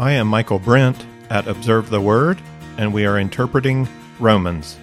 I 0.00 0.12
am 0.12 0.28
Michael 0.28 0.60
Brent 0.60 1.04
at 1.28 1.48
Observe 1.48 1.90
the 1.90 2.00
Word, 2.00 2.40
and 2.76 2.94
we 2.94 3.04
are 3.04 3.18
interpreting 3.18 3.88
Romans. 4.20 4.78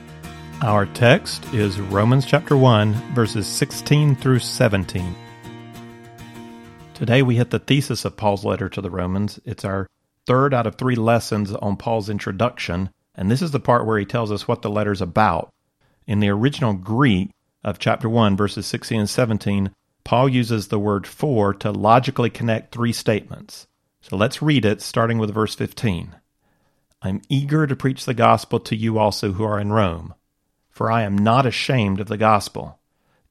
Our 0.62 0.86
text 0.88 1.54
is 1.54 1.80
Romans 1.80 2.26
chapter 2.26 2.58
1, 2.58 3.14
verses 3.14 3.48
16 3.48 4.18
through 4.18 4.40
17. 4.40 5.16
Today 6.96 7.22
we 7.22 7.38
hit 7.38 7.50
the 7.50 7.60
thesis 7.60 8.04
of 8.04 8.18
Paul's 8.18 8.44
letter 8.44 8.68
to 8.68 8.82
the 8.82 8.90
Romans. 8.90 9.40
It's 9.46 9.64
our 9.64 9.88
third 10.26 10.54
out 10.54 10.68
of 10.68 10.76
three 10.76 10.96
lessons 10.96 11.54
on 11.54 11.78
Paul's 11.78 12.10
introduction, 12.10 12.90
and 13.16 13.32
this 13.32 13.42
is 13.42 13.52
the 13.52 13.60
part 13.62 13.86
where 13.86 13.98
he 13.98 14.04
tells 14.04 14.34
us 14.34 14.50
what 14.50 14.64
the 14.64 14.70
letter's 14.70 15.02
about. 15.02 15.48
In 16.06 16.20
the 16.20 16.28
original 16.28 16.74
Greek 16.74 17.30
of 17.64 17.80
chapter 17.80 18.10
1, 18.10 18.36
verses 18.36 18.66
16 18.66 19.00
and 19.00 19.10
17, 19.10 19.72
Paul 20.04 20.28
uses 20.28 20.68
the 20.68 20.78
word 20.78 21.08
for 21.08 21.54
to 21.54 21.72
logically 21.72 22.30
connect 22.30 22.74
three 22.74 22.92
statements. 22.92 23.66
So 24.08 24.18
let's 24.18 24.40
read 24.40 24.66
it, 24.66 24.84
starting 24.84 25.18
with 25.18 25.34
verse 25.34 25.56
15. 25.56 26.16
I'm 27.02 27.24
eager 27.28 27.66
to 27.66 27.76
preach 27.76 28.06
the 28.06 28.14
gospel 28.14 28.60
to 28.60 28.76
you 28.76 29.00
also 29.00 29.32
who 29.32 29.44
are 29.44 29.60
in 29.60 29.74
Rome, 29.74 30.14
for 30.70 30.92
I 30.92 31.02
am 31.02 31.18
not 31.18 31.48
ashamed 31.48 32.00
of 32.00 32.08
the 32.08 32.16
gospel, 32.16 32.78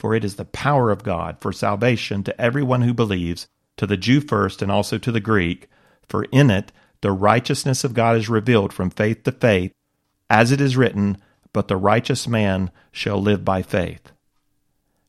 for 0.01 0.17
it 0.17 0.25
is 0.25 0.35
the 0.35 0.45
power 0.45 0.91
of 0.91 1.05
God 1.05 1.37
for 1.41 1.53
salvation 1.53 2.25
to 2.25 2.41
everyone 2.41 2.83
who 2.83 2.93
believes, 2.93 3.47
to 3.77 3.87
the 3.87 3.97
Jew 3.97 4.21
first 4.21 4.63
and 4.63 4.73
also 4.73 4.99
to 4.99 5.13
the 5.13 5.21
Greek, 5.21 5.69
for 6.09 6.25
in 6.33 6.51
it 6.51 6.73
the 7.03 7.13
righteousness 7.13 7.85
of 7.85 7.95
God 7.95 8.17
is 8.17 8.29
revealed 8.29 8.73
from 8.73 8.91
faith 8.91 9.23
to 9.23 9.31
faith, 9.31 9.71
as 10.29 10.51
it 10.51 10.61
is 10.61 10.77
written, 10.77 11.19
but 11.53 11.69
the 11.69 11.77
righteous 11.77 12.27
man 12.27 12.73
shall 12.91 13.23
live 13.23 13.45
by 13.45 13.63
faith. 13.63 14.11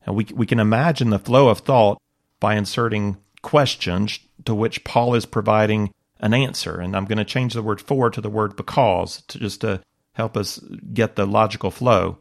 And 0.06 0.14
we, 0.14 0.28
we 0.32 0.46
can 0.46 0.60
imagine 0.60 1.10
the 1.10 1.18
flow 1.18 1.48
of 1.48 1.58
thought 1.58 2.00
by 2.38 2.54
inserting 2.54 3.16
questions 3.46 4.18
to 4.44 4.56
which 4.56 4.82
Paul 4.82 5.14
is 5.14 5.24
providing 5.24 5.94
an 6.18 6.34
answer. 6.34 6.80
And 6.80 6.96
I'm 6.96 7.04
going 7.04 7.18
to 7.18 7.24
change 7.24 7.54
the 7.54 7.62
word 7.62 7.80
for 7.80 8.10
to 8.10 8.20
the 8.20 8.28
word 8.28 8.56
because 8.56 9.22
to 9.28 9.38
just 9.38 9.60
to 9.60 9.80
help 10.14 10.36
us 10.36 10.58
get 10.92 11.14
the 11.14 11.26
logical 11.26 11.70
flow. 11.70 12.18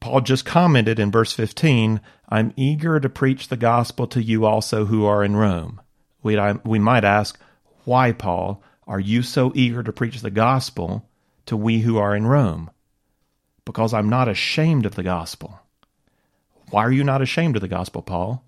Paul 0.00 0.20
just 0.20 0.44
commented 0.44 0.98
in 0.98 1.10
verse 1.10 1.32
15, 1.32 1.98
I'm 2.28 2.52
eager 2.56 3.00
to 3.00 3.08
preach 3.08 3.48
the 3.48 3.56
gospel 3.56 4.06
to 4.08 4.22
you 4.22 4.44
also 4.44 4.84
who 4.84 5.06
are 5.06 5.24
in 5.24 5.34
Rome. 5.34 5.80
We, 6.22 6.38
we 6.62 6.78
might 6.78 7.04
ask, 7.04 7.40
why, 7.84 8.12
Paul, 8.12 8.62
are 8.86 9.00
you 9.00 9.22
so 9.22 9.50
eager 9.54 9.82
to 9.82 9.94
preach 9.94 10.20
the 10.20 10.30
gospel 10.30 11.08
to 11.46 11.56
we 11.56 11.80
who 11.80 11.96
are 11.96 12.14
in 12.14 12.26
Rome? 12.26 12.70
Because 13.64 13.94
I'm 13.94 14.10
not 14.10 14.28
ashamed 14.28 14.84
of 14.84 14.94
the 14.94 15.02
gospel. 15.02 15.58
Why 16.68 16.84
are 16.84 16.92
you 16.92 17.04
not 17.04 17.22
ashamed 17.22 17.56
of 17.56 17.62
the 17.62 17.68
gospel, 17.68 18.02
Paul? 18.02 18.43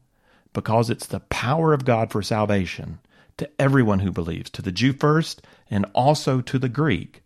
Because 0.57 0.89
it's 0.89 1.09
the 1.09 1.21
power 1.21 1.75
of 1.75 1.85
God 1.85 2.11
for 2.11 2.23
salvation 2.23 2.99
to 3.37 3.47
everyone 3.61 3.99
who 3.99 4.11
believes, 4.11 4.49
to 4.49 4.63
the 4.63 4.73
Jew 4.73 4.95
first 4.95 5.43
and 5.69 5.85
also 5.93 6.41
to 6.41 6.59
the 6.59 6.71
Greek. 6.71 7.23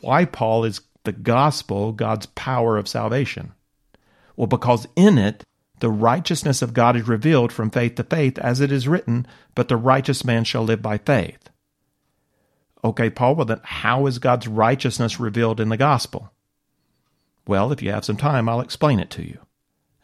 Why, 0.00 0.24
Paul, 0.24 0.64
is 0.64 0.80
the 1.04 1.12
gospel 1.12 1.92
God's 1.92 2.24
power 2.24 2.78
of 2.78 2.88
salvation? 2.88 3.52
Well, 4.36 4.46
because 4.46 4.88
in 4.96 5.18
it, 5.18 5.44
the 5.80 5.90
righteousness 5.90 6.62
of 6.62 6.72
God 6.72 6.96
is 6.96 7.06
revealed 7.06 7.52
from 7.52 7.68
faith 7.68 7.96
to 7.96 8.04
faith, 8.04 8.38
as 8.38 8.62
it 8.62 8.72
is 8.72 8.88
written, 8.88 9.26
but 9.54 9.68
the 9.68 9.76
righteous 9.76 10.24
man 10.24 10.44
shall 10.44 10.62
live 10.62 10.80
by 10.80 10.96
faith. 10.96 11.50
Okay, 12.82 13.10
Paul, 13.10 13.34
well, 13.34 13.44
then 13.44 13.60
how 13.64 14.06
is 14.06 14.18
God's 14.18 14.48
righteousness 14.48 15.20
revealed 15.20 15.60
in 15.60 15.68
the 15.68 15.76
gospel? 15.76 16.32
Well, 17.46 17.70
if 17.70 17.82
you 17.82 17.90
have 17.90 18.06
some 18.06 18.16
time, 18.16 18.48
I'll 18.48 18.62
explain 18.62 18.98
it 18.98 19.10
to 19.10 19.22
you. 19.22 19.40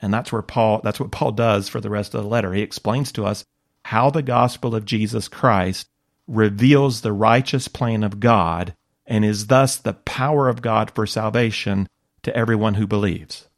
And 0.01 0.13
that's 0.13 0.31
where 0.31 0.43
Paul 0.43 0.81
that's 0.83 1.01
what 1.01 1.11
Paul 1.11 1.33
does 1.33 1.69
for 1.69 1.81
the 1.81 1.91
rest 1.91 2.15
of 2.15 2.23
the 2.23 2.29
letter. 2.29 2.53
He 2.53 2.63
explains 2.63 3.13
to 3.13 3.25
us 3.25 3.45
how 3.85 4.11
the 4.11 4.23
gospel 4.23 4.75
of 4.75 4.85
Jesus 4.85 5.29
Christ 5.29 5.87
reveals 6.27 7.01
the 7.01 7.13
righteous 7.13 7.69
plan 7.69 8.03
of 8.03 8.21
God 8.21 8.75
and 9.07 9.25
is 9.25 9.47
thus 9.47 9.77
the 9.77 9.95
power 9.95 10.49
of 10.49 10.61
God 10.61 10.91
for 10.91 11.07
salvation 11.07 11.89
to 12.23 12.37
everyone 12.37 12.75
who 12.75 12.87
believes. 12.87 13.49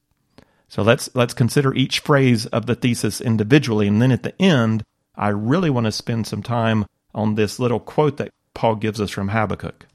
So 0.68 0.82
let's 0.82 1.08
let's 1.14 1.34
consider 1.34 1.74
each 1.74 2.00
phrase 2.00 2.46
of 2.46 2.66
the 2.66 2.74
thesis 2.74 3.20
individually 3.20 3.88
and 3.88 4.00
then 4.00 4.12
at 4.12 4.22
the 4.22 4.40
end 4.40 4.84
I 5.14 5.28
really 5.28 5.70
want 5.70 5.86
to 5.86 5.92
spend 5.92 6.26
some 6.26 6.42
time 6.42 6.86
on 7.14 7.34
this 7.34 7.58
little 7.58 7.80
quote 7.80 8.18
that 8.18 8.30
Paul 8.54 8.76
gives 8.76 9.00
us 9.00 9.10
from 9.10 9.28
Habakkuk. 9.28 9.86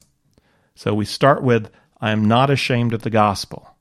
So 0.76 0.94
we 0.94 1.06
start 1.06 1.44
with 1.44 1.70
I 2.02 2.12
am 2.12 2.26
not 2.28 2.50
ashamed 2.50 2.94
of 2.94 3.04
the 3.04 3.10
gospel. 3.10 3.73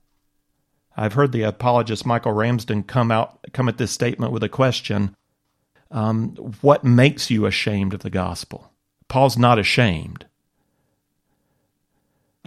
I've 0.95 1.13
heard 1.13 1.31
the 1.31 1.43
apologist 1.43 2.05
Michael 2.05 2.33
Ramsden 2.33 2.83
come 2.83 3.11
out 3.11 3.39
come 3.53 3.67
at 3.67 3.77
this 3.77 3.91
statement 3.91 4.31
with 4.31 4.43
a 4.43 4.49
question: 4.49 5.15
um, 5.91 6.35
What 6.61 6.83
makes 6.83 7.31
you 7.31 7.45
ashamed 7.45 7.93
of 7.93 8.01
the 8.01 8.09
gospel? 8.09 8.71
Paul's 9.07 9.37
not 9.37 9.59
ashamed. 9.59 10.25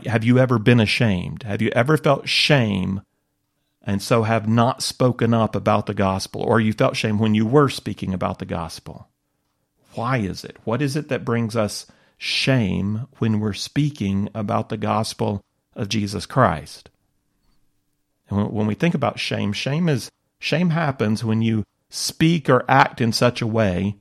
Have 0.05 0.25
you 0.25 0.39
ever 0.39 0.59
been 0.59 0.81
ashamed? 0.81 1.43
Have 1.45 1.63
you 1.63 1.71
ever 1.71 1.97
felt 1.97 2.29
shame 2.29 3.03
and 3.83 4.03
so 4.03 4.25
have 4.25 4.49
not 4.49 4.83
spoken 4.83 5.33
up 5.33 5.55
about 5.55 5.87
the 5.87 5.95
gospel, 5.95 6.43
or 6.43 6.61
you 6.61 6.73
felt 6.73 6.97
shame 6.97 7.19
when 7.19 7.35
you 7.35 7.47
were 7.47 7.69
speaking 7.69 8.13
about 8.13 8.41
the 8.41 8.45
gospel? 8.45 9.09
Why 9.95 10.19
is 10.19 10.45
it? 10.45 10.57
What 10.65 10.83
is 10.83 10.97
it 10.97 11.09
that 11.09 11.25
brings 11.25 11.57
us 11.57 11.87
shame 12.19 13.07
when 13.19 13.39
we're 13.39 13.53
speaking 13.53 14.29
about 14.35 14.69
the 14.69 14.77
gospel 14.77 15.41
of 15.75 15.89
Jesus 15.89 16.27
Christ? 16.27 16.91
And 18.29 18.51
when 18.53 18.67
we 18.67 18.75
think 18.75 18.95
about 18.95 19.19
shame, 19.19 19.53
shame 19.53 19.89
is 19.89 20.11
shame 20.39 20.71
happens 20.71 21.25
when 21.25 21.43
you 21.43 21.65
speak 21.89 22.49
or 22.49 22.65
act 22.69 23.01
in 23.01 23.13
such 23.13 23.41
a 23.41 23.47
way 23.47 23.97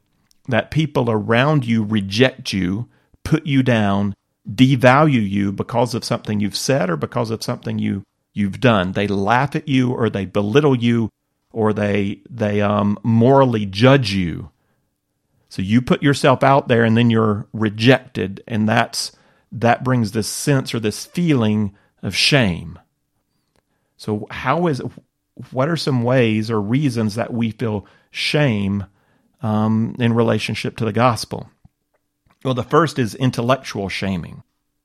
that 0.48 0.72
people 0.72 1.10
around 1.10 1.66
you 1.66 1.84
reject 1.84 2.54
you, 2.54 2.88
put 3.24 3.46
you 3.46 3.64
down, 3.64 4.14
devalue 4.50 5.28
you 5.28 5.52
because 5.52 5.96
of 5.96 6.06
something 6.06 6.40
you've 6.40 6.58
said 6.58 6.90
or 6.90 6.98
because 6.98 7.32
of 7.32 7.44
something 7.44 7.80
you 7.80 8.04
you've 8.34 8.60
done. 8.60 8.92
They 8.92 9.08
laugh 9.08 9.56
at 9.56 9.68
you 9.68 9.92
or 9.92 10.10
they 10.10 10.26
belittle 10.26 10.76
you 10.76 11.10
or 11.52 11.74
they 11.74 12.22
they 12.30 12.62
um, 12.62 13.00
morally 13.02 13.66
judge 13.66 14.12
you. 14.12 14.52
So 15.50 15.62
you 15.62 15.82
put 15.82 16.04
yourself 16.04 16.44
out 16.44 16.68
there 16.68 16.84
and 16.84 16.98
then 16.98 17.10
you're 17.10 17.48
rejected, 17.54 18.44
and 18.46 18.68
that's 18.68 19.14
that 19.54 19.84
brings 19.84 20.12
this 20.12 20.28
sense 20.28 20.74
or 20.74 20.82
this 20.82 21.06
feeling 21.06 21.74
of 22.04 22.14
shame. 22.16 22.78
So, 24.06 24.28
how 24.30 24.68
is 24.68 24.84
what 25.50 25.68
are 25.68 25.76
some 25.76 26.04
ways 26.04 26.52
or 26.52 26.62
reasons 26.62 27.16
that 27.16 27.34
we 27.34 27.50
feel 27.50 27.88
shame 28.12 28.86
um, 29.42 29.96
in 29.98 30.14
relationship 30.14 30.78
to 30.78 30.86
the 30.86 30.94
gospel? 30.94 31.50
Well, 32.44 32.54
the 32.54 32.62
first 32.62 33.00
is 33.00 33.16
intellectual 33.16 33.90
shaming. 33.90 34.44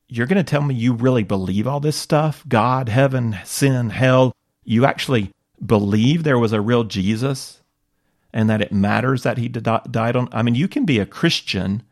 You're 0.09 0.27
going 0.27 0.43
to 0.43 0.51
tell 0.51 0.63
me 0.63 0.75
you 0.75 0.95
really 0.95 1.23
believe 1.23 1.67
all 1.67 1.81
this 1.81 1.97
stuff 1.97 2.43
God, 2.49 2.89
heaven, 2.89 3.37
sin, 3.45 3.91
hell. 3.91 4.35
You 4.65 4.87
actually 4.87 5.33
believe 5.65 6.25
there 6.25 6.39
was 6.39 6.55
a 6.55 6.63
real 6.63 6.85
Jesus 6.85 7.61
and 8.33 8.49
that 8.49 8.63
it 8.63 8.73
matters 8.73 9.25
that 9.25 9.37
he 9.37 9.49
died 9.49 10.17
on. 10.17 10.31
I 10.33 10.41
mean, 10.41 10.55
you 10.55 10.67
can 10.67 10.87
be 10.87 10.99
a 10.99 11.05
Christian, 11.05 11.83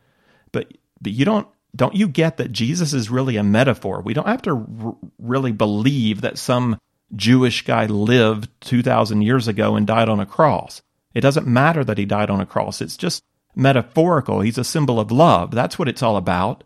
but, 0.51 0.73
but 1.03 1.13
you 1.13 1.27
don't. 1.27 1.47
Don't 1.77 1.95
you 1.95 2.09
get 2.09 2.39
that 2.39 2.51
Jesus 2.51 2.95
is 2.95 3.11
really 3.11 3.37
a 3.37 3.43
metaphor? 3.45 4.01
We 4.01 4.15
don't 4.15 4.27
have 4.27 4.41
to 4.43 4.67
r- 4.83 4.97
really 5.19 5.53
believe 5.53 6.23
that 6.23 6.39
some 6.39 6.79
Jewish 7.15 7.65
guy 7.65 7.87
lived 7.87 8.51
2,000 8.61 9.23
years 9.23 9.49
ago 9.49 9.77
and 9.77 9.87
died 9.87 10.09
on 10.09 10.21
a 10.21 10.27
cross. 10.27 10.83
It 11.15 11.21
doesn't 11.23 11.47
matter 11.47 11.85
that 11.85 11.99
he 11.99 12.05
died 12.05 12.31
on 12.31 12.41
a 12.41 12.47
cross. 12.47 12.81
It's 12.81 12.97
just 12.97 13.25
metaphorical. 13.55 14.41
He's 14.41 14.59
a 14.59 14.65
symbol 14.65 15.01
of 15.01 15.11
love. 15.11 15.51
That's 15.51 15.79
what 15.79 15.89
it's 15.89 16.03
all 16.03 16.17
about. 16.17 16.65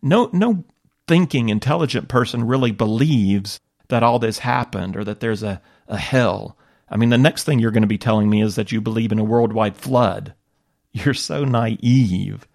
No, 0.00 0.30
no 0.32 0.64
thinking, 1.06 1.48
intelligent 1.48 2.08
person 2.08 2.44
really 2.44 2.72
believes 2.72 3.60
that 3.88 4.02
all 4.02 4.18
this 4.18 4.38
happened 4.38 4.96
or 4.96 5.04
that 5.04 5.20
there's 5.20 5.42
a, 5.42 5.60
a 5.86 5.98
hell. 5.98 6.56
I 6.88 6.96
mean, 6.96 7.10
the 7.10 7.18
next 7.18 7.44
thing 7.44 7.58
you're 7.58 7.70
going 7.70 7.82
to 7.82 7.86
be 7.86 7.98
telling 7.98 8.28
me 8.28 8.42
is 8.42 8.54
that 8.56 8.72
you 8.72 8.80
believe 8.80 9.12
in 9.12 9.18
a 9.18 9.24
worldwide 9.24 9.76
flood. 9.76 10.34
You're 10.92 11.14
so 11.14 11.44
naive. 11.44 12.46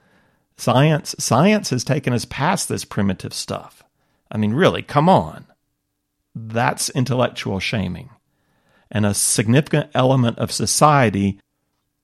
Science, 0.57 1.15
science 1.17 1.71
has 1.71 1.83
taken 1.83 2.13
us 2.13 2.25
past 2.25 2.69
this 2.69 2.85
primitive 2.85 3.33
stuff. 3.33 3.83
I 4.31 4.37
mean, 4.37 4.53
really, 4.53 4.83
come 4.83 5.09
on. 5.09 5.45
That's 6.37 6.89
intellectual 6.89 7.59
shaming. 7.59 8.09
And 8.91 9.05
a 9.05 9.13
significant 9.13 9.89
element 9.93 10.37
of 10.37 10.51
society 10.51 11.39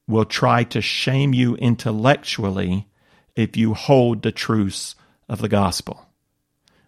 will 0.08 0.26
try 0.26 0.64
to 0.66 0.82
shame 0.82 1.34
you 1.34 1.56
intellectually 1.56 2.88
if 3.36 3.56
you 3.56 3.74
hold 3.74 4.22
the 4.22 4.32
truths 4.32 4.96
of 5.30 5.40
the 5.40 5.50
gospel. 5.50 6.08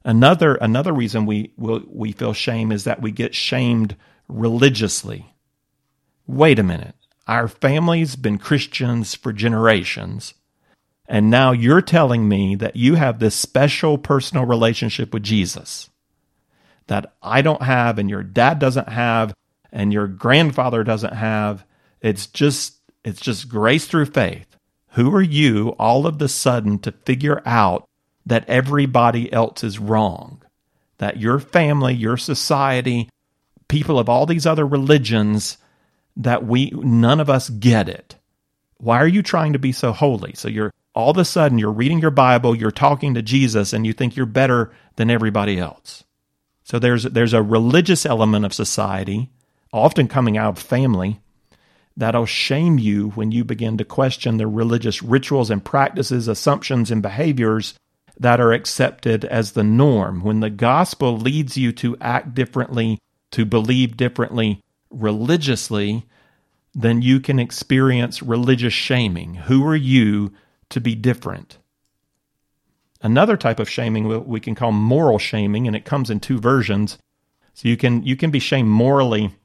Another, 0.03 0.55
another 0.55 0.93
reason 0.93 1.25
we, 1.25 1.53
we 1.57 2.11
feel 2.11 2.33
shame 2.33 2.71
is 2.71 2.83
that 2.83 3.01
we 3.01 3.11
get 3.11 3.33
shamed 3.33 3.95
religiously. 4.27 5.33
Wait 6.27 6.59
a 6.59 6.63
minute. 6.63 6.95
Our 7.27 7.47
family's 7.47 8.15
been 8.15 8.37
Christians 8.37 9.15
for 9.15 9.33
generations. 9.33 10.33
And 11.07 11.29
now 11.29 11.51
you're 11.51 11.81
telling 11.81 12.27
me 12.27 12.55
that 12.55 12.75
you 12.75 12.95
have 12.95 13.19
this 13.19 13.35
special 13.35 13.97
personal 13.97 14.45
relationship 14.45 15.13
with 15.13 15.23
Jesus 15.23 15.89
that 16.87 17.13
I 17.21 17.41
don't 17.41 17.61
have 17.61 17.99
and 17.99 18.09
your 18.09 18.23
dad 18.23 18.59
doesn't 18.59 18.89
have 18.89 19.33
and 19.71 19.91
your 19.91 20.07
grandfather 20.07 20.83
doesn't 20.83 21.13
have. 21.13 21.65
It's 22.01 22.27
just 22.27 22.77
it's 23.03 23.21
just 23.21 23.49
grace 23.49 23.87
through 23.87 24.05
faith. 24.07 24.55
Who 24.91 25.13
are 25.13 25.21
you 25.21 25.75
all 25.77 26.07
of 26.07 26.17
the 26.17 26.29
sudden 26.29 26.79
to 26.79 26.91
figure 26.91 27.41
out 27.45 27.87
that 28.25 28.47
everybody 28.47 29.31
else 29.31 29.63
is 29.63 29.77
wrong? 29.77 30.41
That 30.99 31.17
your 31.17 31.39
family, 31.39 31.93
your 31.93 32.15
society, 32.15 33.09
people 33.67 33.99
of 33.99 34.07
all 34.07 34.25
these 34.25 34.45
other 34.45 34.65
religions, 34.65 35.57
that 36.15 36.45
we, 36.45 36.71
none 36.71 37.19
of 37.19 37.29
us 37.29 37.49
get 37.49 37.89
it. 37.89 38.15
Why 38.77 38.99
are 38.99 39.07
you 39.07 39.21
trying 39.21 39.51
to 39.53 39.59
be 39.59 39.73
so 39.73 39.91
holy? 39.91 40.33
So 40.33 40.47
you're 40.47 40.71
all 40.93 41.11
of 41.11 41.17
a 41.17 41.25
sudden 41.25 41.59
you're 41.59 41.71
reading 41.71 41.99
your 41.99 42.11
Bible, 42.11 42.55
you're 42.55 42.71
talking 42.71 43.13
to 43.15 43.21
Jesus, 43.21 43.73
and 43.73 43.85
you 43.85 43.91
think 43.91 44.15
you're 44.15 44.25
better 44.25 44.71
than 44.95 45.11
everybody 45.11 45.59
else. 45.59 46.04
So 46.65 46.79
there's 46.79 47.03
there's 47.03 47.33
a 47.33 47.43
religious 47.43 48.07
element 48.07 48.43
of 48.43 48.53
society, 48.53 49.29
often 49.71 50.07
coming 50.07 50.35
out 50.35 50.57
of 50.57 50.63
family, 50.63 51.19
that'll 51.95 52.25
shame 52.25 52.79
you 52.79 53.11
when 53.11 53.31
you 53.31 53.43
begin 53.43 53.77
to 53.77 53.85
question 53.85 54.37
the 54.37 54.47
religious 54.47 55.03
rituals 55.03 55.51
and 55.51 55.63
practices, 55.63 56.27
assumptions 56.27 56.89
and 56.89 57.03
behaviors 57.03 57.75
that 58.19 58.41
are 58.41 58.51
accepted 58.51 59.25
as 59.25 59.51
the 59.51 59.63
norm. 59.63 60.23
When 60.23 60.39
the 60.39 60.49
gospel 60.49 61.17
leads 61.17 61.55
you 61.55 61.71
to 61.73 61.97
act 62.01 62.33
differently, 62.33 62.99
to 63.31 63.45
believe 63.45 63.95
differently 63.95 64.59
religiously, 64.89 66.07
then 66.73 67.03
you 67.03 67.19
can 67.19 67.37
experience 67.37 68.23
religious 68.23 68.73
shaming. 68.73 69.35
Who 69.35 69.65
are 69.67 69.75
you 69.75 70.33
to 70.69 70.81
be 70.81 70.95
different? 70.95 71.59
Another 73.05 73.37
type 73.37 73.59
of 73.59 73.69
shaming 73.69 74.25
we 74.27 74.39
can 74.39 74.55
call 74.55 74.71
moral 74.71 75.19
shaming, 75.19 75.67
and 75.67 75.75
it 75.75 75.85
comes 75.85 76.09
in 76.09 76.19
two 76.19 76.39
versions. 76.39 76.97
So 77.53 77.69
you 77.69 77.77
can 77.77 78.01
you 78.01 78.15
can 78.15 78.31
be 78.31 78.39
shamed 78.39 78.67
morally 78.67 79.35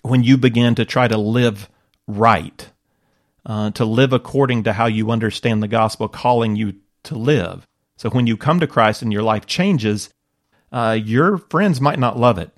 when 0.00 0.22
you 0.22 0.38
begin 0.38 0.74
to 0.76 0.86
try 0.86 1.06
to 1.08 1.18
live 1.18 1.68
right, 2.06 2.66
uh, 3.44 3.72
to 3.72 3.84
live 3.84 4.14
according 4.14 4.62
to 4.62 4.72
how 4.72 4.86
you 4.86 5.10
understand 5.10 5.62
the 5.62 5.68
gospel 5.68 6.08
calling 6.08 6.56
you 6.56 6.76
to 7.02 7.14
live. 7.14 7.66
So 7.98 8.08
when 8.08 8.26
you 8.26 8.38
come 8.38 8.58
to 8.60 8.66
Christ 8.66 9.02
and 9.02 9.12
your 9.12 9.22
life 9.22 9.44
changes, 9.44 10.08
uh, 10.72 10.98
your 10.98 11.36
friends 11.36 11.82
might 11.82 11.98
not 11.98 12.18
love 12.18 12.38
it, 12.38 12.56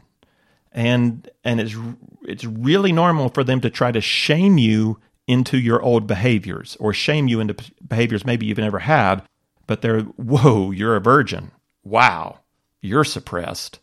and 0.70 1.28
and 1.42 1.60
it's 1.60 1.74
it's 2.22 2.44
really 2.44 2.92
normal 2.92 3.30
for 3.30 3.42
them 3.42 3.60
to 3.62 3.68
try 3.68 3.90
to 3.90 4.00
shame 4.00 4.58
you 4.58 5.00
into 5.26 5.58
your 5.58 5.82
old 5.82 6.06
behaviors 6.06 6.76
or 6.78 6.92
shame 6.92 7.26
you 7.26 7.40
into 7.40 7.56
behaviors 7.84 8.24
maybe 8.24 8.46
you've 8.46 8.58
never 8.58 8.78
had, 8.78 9.26
but 9.66 9.82
they're 9.82 10.00
whoa, 10.00 10.70
you're 10.70 10.96
a 10.96 11.00
virgin. 11.00 11.52
Wow, 11.84 12.40
you're 12.80 13.04
suppressed. 13.04 13.80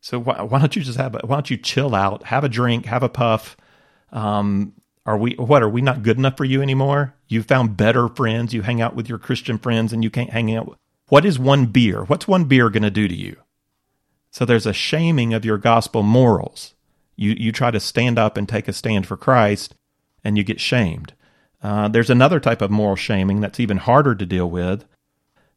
So 0.00 0.18
why, 0.18 0.42
why 0.42 0.58
don't 0.58 0.76
you 0.76 0.82
just 0.82 0.98
have 0.98 1.14
a, 1.14 1.26
why 1.26 1.36
don't 1.36 1.50
you 1.50 1.56
chill 1.56 1.94
out, 1.94 2.24
have 2.24 2.44
a 2.44 2.48
drink, 2.48 2.86
have 2.86 3.02
a 3.02 3.08
puff, 3.08 3.56
um, 4.12 4.74
are 5.06 5.18
we 5.18 5.34
what 5.34 5.62
are 5.62 5.68
we 5.68 5.82
not 5.82 6.02
good 6.02 6.16
enough 6.16 6.36
for 6.36 6.44
you 6.44 6.62
anymore? 6.62 7.14
You 7.28 7.42
found 7.42 7.76
better 7.76 8.08
friends. 8.08 8.54
You 8.54 8.62
hang 8.62 8.80
out 8.80 8.96
with 8.96 9.08
your 9.08 9.18
Christian 9.18 9.58
friends, 9.58 9.92
and 9.92 10.02
you 10.02 10.10
can't 10.10 10.30
hang 10.30 10.54
out. 10.54 10.78
What 11.08 11.26
is 11.26 11.38
one 11.38 11.66
beer? 11.66 12.04
What's 12.04 12.26
one 12.26 12.44
beer 12.44 12.70
going 12.70 12.84
to 12.84 12.90
do 12.90 13.06
to 13.06 13.14
you? 13.14 13.36
So 14.30 14.44
there's 14.44 14.66
a 14.66 14.72
shaming 14.72 15.34
of 15.34 15.44
your 15.44 15.58
gospel 15.58 16.02
morals. 16.02 16.74
You 17.16 17.34
you 17.38 17.52
try 17.52 17.70
to 17.70 17.80
stand 17.80 18.18
up 18.18 18.36
and 18.36 18.48
take 18.48 18.66
a 18.66 18.72
stand 18.72 19.06
for 19.06 19.16
Christ, 19.16 19.74
and 20.22 20.38
you 20.38 20.44
get 20.44 20.60
shamed. 20.60 21.12
Uh, 21.64 21.88
there's 21.88 22.10
another 22.10 22.38
type 22.38 22.60
of 22.60 22.70
moral 22.70 22.94
shaming 22.94 23.40
that's 23.40 23.58
even 23.58 23.78
harder 23.78 24.14
to 24.14 24.26
deal 24.26 24.50
with. 24.50 24.84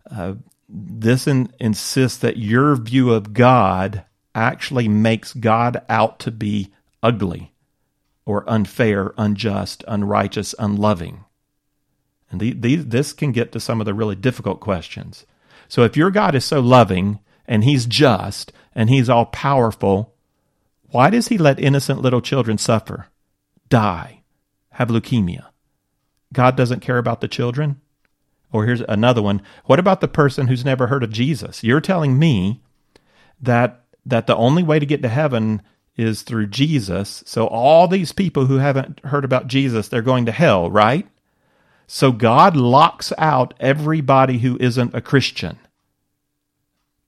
Uh, 0.09 0.35
this 0.69 1.27
in, 1.27 1.51
insists 1.59 2.17
that 2.19 2.37
your 2.37 2.77
view 2.77 3.11
of 3.11 3.33
God 3.33 4.05
actually 4.33 4.87
makes 4.87 5.33
God 5.33 5.83
out 5.89 6.19
to 6.19 6.31
be 6.31 6.71
ugly 7.03 7.51
or 8.25 8.49
unfair, 8.49 9.13
unjust, 9.17 9.83
unrighteous, 9.85 10.55
unloving? 10.57 11.25
And 12.31 12.39
the, 12.39 12.53
the, 12.53 12.77
this 12.77 13.11
can 13.11 13.33
get 13.33 13.51
to 13.51 13.59
some 13.59 13.81
of 13.81 13.85
the 13.85 13.93
really 13.93 14.15
difficult 14.15 14.61
questions. 14.61 15.25
So 15.67 15.83
if 15.83 15.97
your 15.97 16.09
God 16.09 16.35
is 16.35 16.45
so 16.45 16.61
loving 16.61 17.19
and 17.45 17.65
he's 17.65 17.85
just 17.85 18.53
and 18.73 18.89
he's 18.89 19.09
all 19.09 19.25
powerful, 19.25 20.13
why 20.83 21.09
does 21.09 21.27
he 21.27 21.37
let 21.37 21.59
innocent 21.59 22.01
little 22.01 22.21
children 22.21 22.57
suffer, 22.57 23.07
die, 23.67 24.21
have 24.71 24.87
leukemia? 24.87 25.47
God 26.33 26.55
doesn't 26.55 26.81
care 26.81 26.97
about 26.97 27.21
the 27.21 27.27
children? 27.27 27.79
Or 28.51 28.65
here's 28.65 28.81
another 28.81 29.21
one. 29.21 29.41
What 29.65 29.79
about 29.79 30.01
the 30.01 30.07
person 30.07 30.47
who's 30.47 30.65
never 30.65 30.87
heard 30.87 31.03
of 31.03 31.11
Jesus? 31.11 31.63
You're 31.63 31.81
telling 31.81 32.17
me 32.17 32.61
that 33.41 33.83
that 34.05 34.25
the 34.25 34.35
only 34.35 34.63
way 34.63 34.79
to 34.79 34.85
get 34.85 35.01
to 35.01 35.09
heaven 35.09 35.61
is 35.97 36.21
through 36.21 36.47
Jesus. 36.47 37.23
So 37.25 37.47
all 37.47 37.87
these 37.87 38.13
people 38.13 38.45
who 38.45 38.57
haven't 38.57 39.01
heard 39.01 39.25
about 39.25 39.47
Jesus, 39.47 39.89
they're 39.89 40.01
going 40.01 40.25
to 40.27 40.31
hell, 40.31 40.71
right? 40.71 41.05
So 41.87 42.11
God 42.11 42.55
locks 42.55 43.11
out 43.17 43.53
everybody 43.59 44.37
who 44.37 44.57
isn't 44.59 44.95
a 44.95 45.01
Christian. 45.01 45.57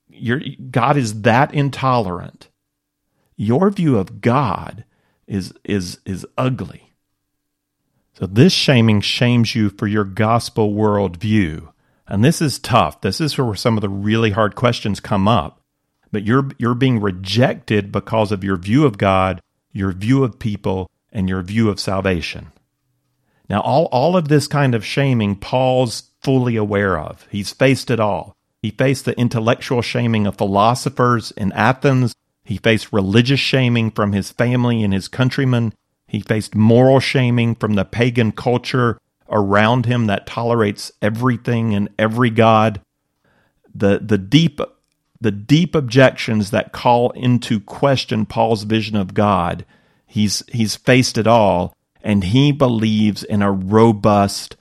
Your, 0.09 0.41
God 0.71 0.97
is 0.97 1.21
that 1.21 1.53
intolerant. 1.53 2.49
Your 3.37 3.69
view 3.69 3.97
of 3.97 4.19
God 4.19 4.83
is 5.27 5.53
is 5.63 5.99
is 6.05 6.25
ugly. 6.37 6.88
So 8.19 8.25
this 8.25 8.51
shaming 8.51 9.01
shames 9.01 9.55
you 9.55 9.69
for 9.69 9.87
your 9.87 10.03
gospel 10.03 10.73
worldview. 10.73 11.71
And 12.07 12.23
this 12.23 12.41
is 12.41 12.59
tough. 12.59 13.01
This 13.01 13.21
is 13.21 13.37
where 13.37 13.55
some 13.55 13.77
of 13.77 13.81
the 13.81 13.89
really 13.89 14.31
hard 14.31 14.55
questions 14.55 14.99
come 14.99 15.27
up 15.27 15.59
but 16.11 16.25
you're 16.25 16.49
you're 16.57 16.75
being 16.75 16.99
rejected 16.99 17.91
because 17.91 18.31
of 18.31 18.43
your 18.43 18.57
view 18.57 18.85
of 18.85 18.97
God, 18.97 19.41
your 19.71 19.91
view 19.91 20.23
of 20.23 20.39
people, 20.39 20.89
and 21.11 21.29
your 21.29 21.41
view 21.41 21.69
of 21.69 21.79
salvation. 21.79 22.51
Now, 23.49 23.61
all, 23.61 23.85
all 23.85 24.15
of 24.15 24.27
this 24.27 24.47
kind 24.47 24.75
of 24.75 24.85
shaming, 24.85 25.35
Paul's 25.35 26.11
fully 26.21 26.55
aware 26.55 26.99
of. 26.99 27.25
He's 27.31 27.51
faced 27.51 27.89
it 27.89 27.99
all. 27.99 28.35
He 28.61 28.69
faced 28.69 29.05
the 29.05 29.17
intellectual 29.17 29.81
shaming 29.81 30.27
of 30.27 30.37
philosophers 30.37 31.31
in 31.31 31.51
Athens. 31.53 32.13
He 32.43 32.57
faced 32.57 32.93
religious 32.93 33.39
shaming 33.39 33.89
from 33.89 34.11
his 34.11 34.31
family 34.31 34.83
and 34.83 34.93
his 34.93 35.07
countrymen. 35.07 35.73
He 36.09 36.21
faced 36.21 36.55
moral 36.55 36.99
shaming 36.99 37.53
from 37.53 37.75
the 37.75 37.85
pagan 37.85 38.31
culture 38.31 38.99
around 39.29 39.85
him 39.85 40.07
that 40.07 40.25
tolerates 40.25 40.91
everything 41.03 41.75
and 41.75 41.87
every 41.99 42.31
god. 42.31 42.81
The, 43.73 43.99
the 43.99 44.17
deep 44.17 44.59
the 45.21 45.31
deep 45.31 45.75
objections 45.75 46.51
that 46.51 46.71
call 46.71 47.11
into 47.11 47.59
question 47.59 48.25
Paul's 48.25 48.63
vision 48.63 48.95
of 48.95 49.13
God. 49.13 49.65
He's, 50.07 50.43
he's 50.49 50.75
faced 50.75 51.17
it 51.17 51.27
all, 51.27 51.75
and 52.01 52.23
he 52.23 52.51
believes 52.51 53.23
in 53.23 53.41
a 53.41 53.51
robust 53.51 54.55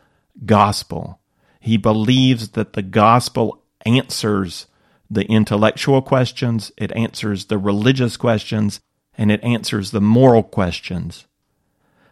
gospel. 0.44 1.20
He 1.60 1.76
believes 1.76 2.50
that 2.50 2.72
the 2.72 2.82
gospel 2.82 3.62
answers 3.86 4.66
the 5.08 5.24
intellectual 5.26 6.02
questions, 6.02 6.70
it 6.76 6.92
answers 6.92 7.46
the 7.46 7.56
religious 7.56 8.16
questions, 8.16 8.80
and 9.16 9.30
it 9.30 9.42
answers 9.42 9.92
the 9.92 10.00
moral 10.00 10.42
questions. 10.42 11.26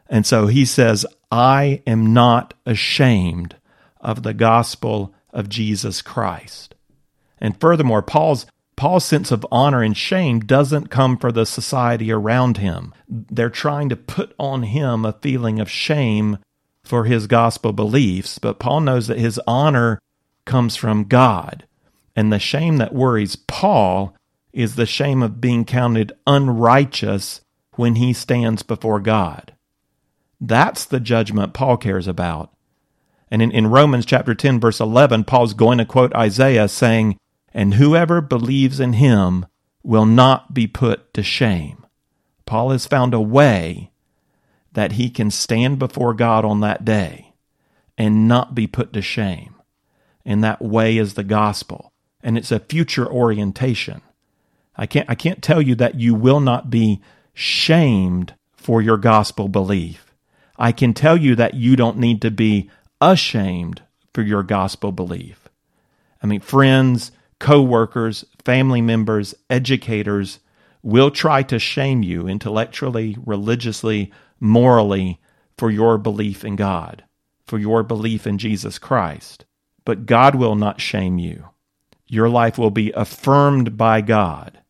And 0.08 0.26
so 0.26 0.46
he 0.46 0.64
says, 0.64 1.04
I 1.30 1.82
am 1.86 2.12
not 2.12 2.54
ashamed 2.64 3.56
of 4.00 4.22
the 4.22 4.34
gospel 4.34 5.14
of 5.32 5.48
Jesus 5.48 6.02
Christ. 6.02 6.74
And 7.38 7.60
furthermore, 7.60 8.02
Paul's 8.02 8.46
Paul's 8.76 9.06
sense 9.06 9.32
of 9.32 9.46
honor 9.50 9.82
and 9.82 9.96
shame 9.96 10.40
doesn't 10.40 10.90
come 10.90 11.16
for 11.16 11.32
the 11.32 11.46
society 11.46 12.12
around 12.12 12.58
him. 12.58 12.92
They're 13.08 13.48
trying 13.48 13.88
to 13.88 13.96
put 13.96 14.34
on 14.38 14.64
him 14.64 15.06
a 15.06 15.14
feeling 15.14 15.60
of 15.60 15.70
shame 15.70 16.38
for 16.84 17.04
his 17.04 17.26
gospel 17.26 17.72
beliefs, 17.72 18.38
but 18.38 18.58
Paul 18.58 18.80
knows 18.80 19.06
that 19.06 19.18
his 19.18 19.40
honor 19.46 19.98
comes 20.44 20.76
from 20.76 21.04
God. 21.04 21.66
And 22.14 22.30
the 22.30 22.38
shame 22.38 22.76
that 22.76 22.94
worries 22.94 23.34
Paul 23.34 24.14
is 24.52 24.76
the 24.76 24.86
shame 24.86 25.22
of 25.22 25.40
being 25.40 25.64
counted 25.64 26.12
unrighteous 26.26 27.40
when 27.76 27.96
he 27.96 28.12
stands 28.12 28.62
before 28.62 29.00
God. 29.00 29.52
That's 30.40 30.84
the 30.84 31.00
judgment 31.00 31.54
Paul 31.54 31.76
cares 31.76 32.06
about. 32.06 32.52
And 33.30 33.42
in, 33.42 33.50
in 33.50 33.68
Romans 33.68 34.06
chapter 34.06 34.34
10, 34.34 34.60
verse 34.60 34.80
11, 34.80 35.24
Paul's 35.24 35.54
going 35.54 35.78
to 35.78 35.84
quote 35.84 36.14
Isaiah 36.14 36.68
saying, 36.68 37.18
and 37.52 37.74
whoever 37.74 38.20
believes 38.20 38.80
in 38.80 38.94
him 38.94 39.46
will 39.82 40.06
not 40.06 40.52
be 40.52 40.66
put 40.66 41.12
to 41.14 41.22
shame. 41.22 41.86
Paul 42.44 42.70
has 42.70 42.86
found 42.86 43.14
a 43.14 43.20
way 43.20 43.90
that 44.72 44.92
he 44.92 45.10
can 45.10 45.30
stand 45.30 45.78
before 45.78 46.12
God 46.12 46.44
on 46.44 46.60
that 46.60 46.84
day 46.84 47.32
and 47.96 48.28
not 48.28 48.54
be 48.54 48.66
put 48.66 48.92
to 48.92 49.02
shame. 49.02 49.54
And 50.24 50.44
that 50.44 50.60
way 50.60 50.98
is 50.98 51.14
the 51.14 51.24
gospel. 51.24 51.92
And 52.22 52.36
it's 52.36 52.52
a 52.52 52.60
future 52.60 53.06
orientation. 53.06 54.02
I 54.76 54.86
can't, 54.86 55.08
I 55.08 55.14
can't 55.14 55.42
tell 55.42 55.62
you 55.62 55.74
that 55.76 55.94
you 55.94 56.14
will 56.14 56.40
not 56.40 56.68
be 56.68 57.00
shamed 57.32 58.34
for 58.52 58.82
your 58.82 58.98
gospel 58.98 59.48
belief. 59.48 60.05
I 60.58 60.72
can 60.72 60.94
tell 60.94 61.16
you 61.16 61.34
that 61.36 61.54
you 61.54 61.76
don't 61.76 61.98
need 61.98 62.22
to 62.22 62.30
be 62.30 62.70
ashamed 63.00 63.82
for 64.14 64.22
your 64.22 64.42
gospel 64.42 64.92
belief. 64.92 65.48
I 66.22 66.26
mean, 66.26 66.40
friends, 66.40 67.12
coworkers, 67.38 68.24
family 68.44 68.80
members, 68.80 69.34
educators 69.50 70.40
will 70.82 71.10
try 71.10 71.42
to 71.44 71.58
shame 71.58 72.02
you 72.02 72.28
intellectually, 72.28 73.16
religiously, 73.24 74.12
morally 74.40 75.20
for 75.58 75.70
your 75.70 75.98
belief 75.98 76.44
in 76.44 76.56
God. 76.56 77.04
for 77.46 77.58
your 77.58 77.82
belief 77.82 78.26
in 78.26 78.38
Jesus 78.38 78.78
Christ. 78.78 79.44
But 79.84 80.06
God 80.06 80.34
will 80.34 80.56
not 80.56 80.80
shame 80.80 81.18
you. 81.18 81.50
Your 82.08 82.28
life 82.28 82.58
will 82.58 82.70
be 82.70 82.92
affirmed 82.92 83.76
by 83.76 84.00
God. 84.00 84.60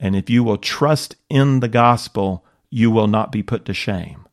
And 0.00 0.16
if 0.16 0.28
you 0.30 0.44
will 0.44 0.58
trust 0.58 1.16
in 1.30 1.60
the 1.60 1.68
gospel, 1.68 2.44
you 2.70 2.90
will 2.90 3.06
not 3.06 3.32
be 3.32 3.42
put 3.42 3.64
to 3.66 3.74
shame. 3.74 4.23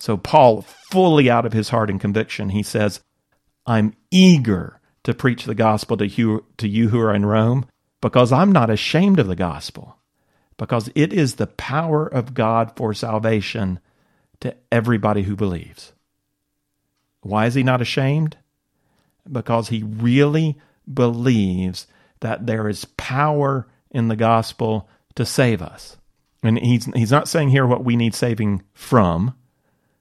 So, 0.00 0.16
Paul, 0.16 0.62
fully 0.62 1.28
out 1.28 1.44
of 1.44 1.52
his 1.52 1.70
heart 1.70 1.90
and 1.90 2.00
conviction, 2.00 2.50
he 2.50 2.62
says, 2.62 3.00
I'm 3.66 3.94
eager 4.10 4.80
to 5.04 5.14
preach 5.14 5.44
the 5.44 5.54
gospel 5.54 5.96
to 5.96 6.06
you, 6.06 6.44
to 6.58 6.68
you 6.68 6.88
who 6.88 7.00
are 7.00 7.14
in 7.14 7.26
Rome 7.26 7.66
because 8.00 8.32
I'm 8.32 8.52
not 8.52 8.70
ashamed 8.70 9.18
of 9.18 9.26
the 9.26 9.36
gospel, 9.36 9.96
because 10.56 10.90
it 10.94 11.12
is 11.12 11.34
the 11.34 11.46
power 11.46 12.06
of 12.06 12.34
God 12.34 12.72
for 12.76 12.94
salvation 12.94 13.80
to 14.40 14.54
everybody 14.70 15.22
who 15.22 15.36
believes. 15.36 15.92
Why 17.22 17.46
is 17.46 17.54
he 17.54 17.62
not 17.62 17.82
ashamed? 17.82 18.36
Because 19.30 19.68
he 19.68 19.82
really 19.82 20.58
believes 20.92 21.86
that 22.20 22.46
there 22.46 22.68
is 22.68 22.84
power 22.84 23.66
in 23.90 24.08
the 24.08 24.16
gospel 24.16 24.88
to 25.16 25.26
save 25.26 25.60
us. 25.60 25.96
And 26.42 26.58
he's, 26.58 26.84
he's 26.94 27.10
not 27.10 27.28
saying 27.28 27.48
here 27.48 27.66
what 27.66 27.84
we 27.84 27.96
need 27.96 28.14
saving 28.14 28.62
from, 28.74 29.34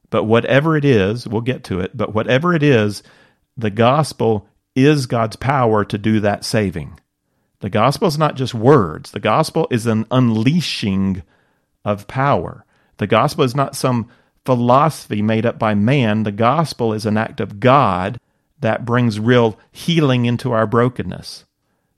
but 0.10 0.24
whatever 0.24 0.78
it 0.78 0.86
is, 0.86 1.28
we'll 1.28 1.42
get 1.42 1.64
to 1.66 1.80
it, 1.80 1.96
but 1.96 2.14
whatever 2.14 2.54
it 2.54 2.64
is, 2.64 3.04
the 3.56 3.70
gospel 3.70 4.48
is 4.76 5.06
God's 5.06 5.36
power 5.36 5.84
to 5.86 5.98
do 5.98 6.20
that 6.20 6.46
saving. 6.46 7.00
The 7.60 7.70
gospel 7.70 8.08
is 8.08 8.18
not 8.18 8.36
just 8.36 8.54
words, 8.54 9.12
the 9.12 9.20
gospel 9.20 9.68
is 9.72 9.86
an 9.86 10.06
unleashing 10.12 11.24
of 11.84 12.08
power. 12.08 12.66
The 12.98 13.08
gospel 13.08 13.44
is 13.44 13.56
not 13.56 13.76
some 13.76 14.10
philosophy 14.46 15.22
made 15.22 15.46
up 15.46 15.60
by 15.60 15.76
man. 15.76 16.24
The 16.24 16.32
gospel 16.32 16.94
is 16.94 17.06
an 17.06 17.18
act 17.18 17.40
of 17.40 17.60
God 17.60 18.20
that 18.60 18.86
brings 18.86 19.20
real 19.20 19.60
healing 19.72 20.26
into 20.26 20.52
our 20.52 20.66
brokenness. 20.66 21.46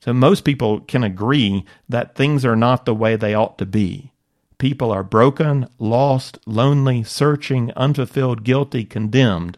So 0.00 0.12
most 0.12 0.44
people 0.44 0.80
can 0.80 1.04
agree 1.04 1.64
that 1.88 2.14
things 2.14 2.44
are 2.44 2.56
not 2.56 2.86
the 2.86 2.94
way 2.94 3.16
they 3.16 3.34
ought 3.34 3.58
to 3.58 3.66
be. 3.66 4.12
People 4.60 4.92
are 4.92 5.02
broken, 5.02 5.66
lost, 5.78 6.38
lonely, 6.46 7.02
searching, 7.02 7.72
unfulfilled, 7.76 8.44
guilty, 8.44 8.84
condemned. 8.84 9.56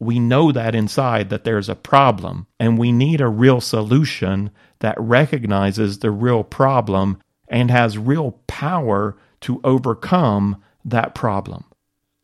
We 0.00 0.18
know 0.18 0.50
that 0.50 0.74
inside 0.74 1.30
that 1.30 1.44
there's 1.44 1.68
a 1.68 1.76
problem, 1.76 2.48
and 2.58 2.76
we 2.76 2.90
need 2.90 3.20
a 3.20 3.28
real 3.28 3.60
solution 3.60 4.50
that 4.80 5.00
recognizes 5.00 6.00
the 6.00 6.10
real 6.10 6.42
problem 6.42 7.18
and 7.46 7.70
has 7.70 7.98
real 7.98 8.32
power 8.48 9.16
to 9.42 9.60
overcome 9.62 10.60
that 10.84 11.14
problem. 11.14 11.64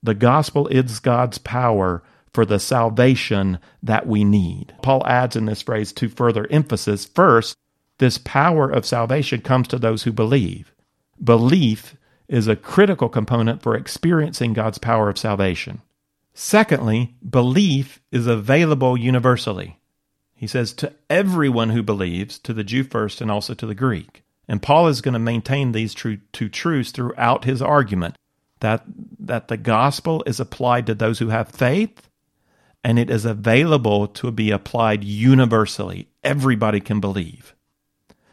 The 0.02 0.14
gospel 0.14 0.66
is 0.66 0.99
God's 0.99 1.38
power 1.38 2.02
for 2.35 2.44
the 2.44 2.59
salvation 2.59 3.61
that 3.80 4.09
we 4.09 4.25
need. 4.25 4.75
Paul 4.82 5.06
adds 5.06 5.37
in 5.37 5.44
this 5.44 5.62
phrase 5.62 5.92
to 5.92 6.09
further 6.09 6.49
emphasis 6.50 7.04
first, 7.04 7.56
this 7.99 8.18
power 8.18 8.68
of 8.68 8.85
salvation 8.85 9.40
comes 9.40 9.68
to 9.68 9.78
those 9.78 10.02
who 10.02 10.12
believe. 10.12 10.73
Belief 11.23 11.97
is 12.29 12.49
a 12.49 12.57
critical 12.57 13.09
component 13.09 13.62
for 13.62 13.76
experiencing 13.76 14.55
God's 14.55 14.79
power 14.79 15.09
of 15.09 15.19
salvation. 15.19 15.83
Secondly, 16.35 17.14
belief 17.29 18.00
is 18.11 18.26
available 18.26 18.97
universally. 18.97 19.79
He 20.35 20.47
says 20.47 20.73
to 20.75 20.93
everyone 21.11 21.71
who 21.71 21.83
believes, 21.83 22.38
to 22.41 22.52
the 22.52 22.64
Jew 22.64 22.85
first 22.85 23.21
and 23.21 23.31
also 23.31 23.55
to 23.55 23.67
the 23.67 23.75
Greek. 23.75 24.25
And 24.49 24.62
Paul 24.62 24.88
is 24.88 25.00
going 25.00 25.12
to 25.12 25.21
maintain 25.21 25.73
these 25.73 25.95
two 25.95 26.19
truths 26.33 26.91
throughout 26.91 27.45
his 27.45 27.62
argument 27.62 28.17
that, 28.61 28.85
that 29.21 29.49
the 29.49 29.57
gospel 29.57 30.23
is 30.26 30.41
applied 30.41 30.87
to 30.87 30.95
those 30.95 31.19
who 31.19 31.29
have 31.29 31.49
faith 31.49 32.09
and 32.83 32.99
it 32.99 33.11
is 33.11 33.25
available 33.25 34.09
to 34.09 34.31
be 34.31 34.50
applied 34.50 35.05
universally. 35.05 36.09
Everybody 36.25 36.81
can 36.81 36.99
believe. 36.99 37.55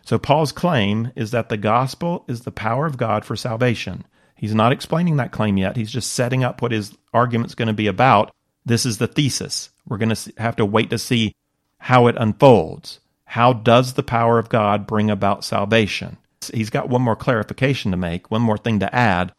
So, 0.10 0.18
Paul's 0.18 0.52
claim 0.52 1.12
is 1.16 1.30
that 1.30 1.50
the 1.50 1.58
gospel 1.58 2.26
is 2.28 2.42
the 2.42 2.52
power 2.52 2.88
of 2.88 2.98
God 2.98 3.24
for 3.24 3.36
salvation. 3.36 4.08
He's 4.36 4.56
not 4.56 4.72
explaining 4.72 5.18
that 5.18 5.32
claim 5.32 5.56
yet. 5.56 5.78
He's 5.78 5.92
just 5.92 6.14
setting 6.14 6.44
up 6.44 6.64
what 6.64 6.72
his 6.72 6.98
argument's 7.14 7.54
going 7.54 7.68
to 7.68 7.76
be 7.76 7.86
about. 7.86 8.32
This 8.66 8.88
is 8.88 8.98
the 8.98 9.06
thesis. 9.06 9.70
We're 9.88 10.00
going 10.00 10.16
to 10.16 10.34
have 10.40 10.56
to 10.56 10.66
wait 10.66 10.90
to 10.90 10.98
see 10.98 11.36
how 11.78 12.08
it 12.08 12.16
unfolds. 12.18 13.02
How 13.26 13.54
does 13.54 13.94
the 13.94 14.02
power 14.02 14.40
of 14.40 14.50
God 14.50 14.88
bring 14.88 15.12
about 15.12 15.46
salvation? 15.46 16.18
He's 16.52 16.72
got 16.72 16.90
one 16.90 17.04
more 17.04 17.16
clarification 17.16 17.92
to 17.92 17.98
make, 17.98 18.32
one 18.32 18.42
more 18.42 18.58
thing 18.58 18.80
to 18.80 18.96
add. 18.96 19.32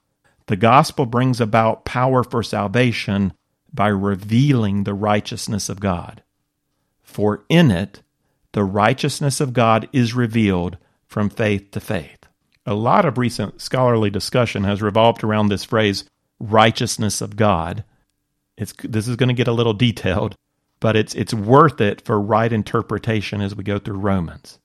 The 0.47 0.55
gospel 0.55 1.05
brings 1.05 1.41
about 1.41 1.85
power 1.85 2.23
for 2.23 2.45
salvation 2.45 3.33
by 3.75 3.89
revealing 3.89 4.85
the 4.85 4.95
righteousness 4.95 5.69
of 5.69 5.81
God. 5.81 6.23
For 7.03 7.43
in 7.49 7.73
it, 7.73 8.03
the 8.53 8.65
righteousness 8.65 9.41
of 9.41 9.53
God 9.53 9.89
is 9.93 10.15
revealed 10.15 10.77
from 11.07 11.31
faith 11.31 11.71
to 11.73 11.81
faith. 11.81 12.27
A 12.67 12.75
lot 12.75 13.05
of 13.05 13.19
recent 13.19 13.61
scholarly 13.61 14.11
discussion 14.11 14.65
has 14.65 14.83
revolved 14.83 15.25
around 15.25 15.49
this 15.49 15.65
phrase, 15.65 16.05
righteousness 16.39 17.21
of 17.21 17.37
God. 17.37 17.85
It's, 18.57 18.75
this 18.83 19.09
is 19.09 19.17
going 19.17 19.29
to 19.29 19.35
get 19.35 19.49
a 19.49 19.53
little 19.53 19.75
detailed, 19.87 20.37
but 20.81 20.97
it's, 20.97 21.15
it's 21.15 21.35
worth 21.35 21.81
it 21.81 22.01
for 22.03 22.21
right 22.21 22.53
interpretation 22.53 23.41
as 23.41 23.55
we 23.55 23.65
go 23.65 23.79
through 23.79 23.99
Romans. 23.99 24.59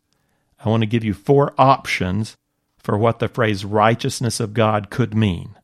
I 0.64 0.70
want 0.70 0.82
to 0.82 0.88
give 0.88 1.04
you 1.04 1.14
four 1.14 1.54
options 1.58 2.36
for 2.80 2.98
what 2.98 3.20
the 3.20 3.28
phrase 3.28 3.66
righteousness 3.66 4.40
of 4.40 4.54
God 4.54 4.90
could 4.90 5.14
mean. 5.16 5.56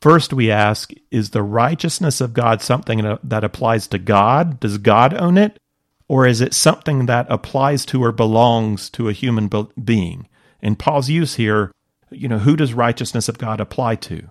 First, 0.00 0.32
we 0.32 0.50
ask 0.50 0.92
Is 1.10 1.30
the 1.30 1.42
righteousness 1.42 2.20
of 2.20 2.34
God 2.34 2.60
something 2.60 3.18
that 3.22 3.44
applies 3.44 3.86
to 3.88 3.98
God? 3.98 4.60
Does 4.60 4.78
God 4.78 5.14
own 5.14 5.38
it? 5.38 5.58
Or 6.08 6.26
is 6.26 6.40
it 6.40 6.54
something 6.54 7.06
that 7.06 7.26
applies 7.30 7.86
to 7.86 8.02
or 8.02 8.12
belongs 8.12 8.90
to 8.90 9.08
a 9.08 9.12
human 9.12 9.50
being? 9.82 10.28
In 10.60 10.76
Paul's 10.76 11.08
use 11.08 11.36
here, 11.36 11.72
you 12.10 12.28
know, 12.28 12.38
who 12.38 12.56
does 12.56 12.74
righteousness 12.74 13.28
of 13.28 13.38
God 13.38 13.60
apply 13.60 13.96
to? 13.96 14.30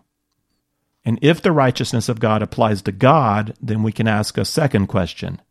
And 1.05 1.19
if 1.21 1.41
the 1.41 1.51
righteousness 1.51 2.07
of 2.07 2.19
God 2.19 2.41
applies 2.41 2.81
to 2.83 2.91
God, 2.91 3.55
then 3.61 3.83
we 3.83 3.91
can 3.91 4.07
ask 4.07 4.37
a 4.37 4.45
second 4.45 4.87
question 4.87 5.41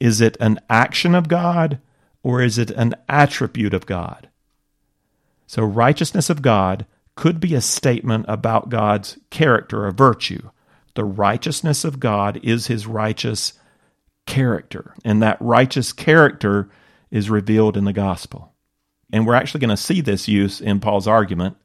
Is 0.00 0.20
it 0.20 0.36
an 0.40 0.60
action 0.70 1.14
of 1.14 1.28
God 1.28 1.80
or 2.22 2.40
is 2.42 2.58
it 2.58 2.70
an 2.70 2.94
attribute 3.08 3.74
of 3.74 3.86
God? 3.86 4.28
So, 5.46 5.62
righteousness 5.62 6.30
of 6.30 6.42
God 6.42 6.86
could 7.16 7.40
be 7.40 7.54
a 7.54 7.60
statement 7.60 8.26
about 8.28 8.68
God's 8.68 9.18
character 9.30 9.86
or 9.86 9.90
virtue. 9.90 10.50
The 10.94 11.04
righteousness 11.04 11.84
of 11.84 12.00
God 12.00 12.38
is 12.42 12.66
his 12.66 12.86
righteous 12.86 13.54
character, 14.28 14.94
and 15.04 15.22
that 15.22 15.40
righteous 15.40 15.92
character 15.92 16.68
is 17.10 17.30
revealed 17.30 17.76
in 17.76 17.84
the 17.84 17.92
gospel. 17.92 18.52
And 19.12 19.26
we're 19.26 19.34
actually 19.34 19.60
going 19.60 19.70
to 19.70 19.76
see 19.76 20.02
this 20.02 20.28
use 20.28 20.60
in 20.60 20.80
Paul's 20.80 21.08
argument. 21.08 21.56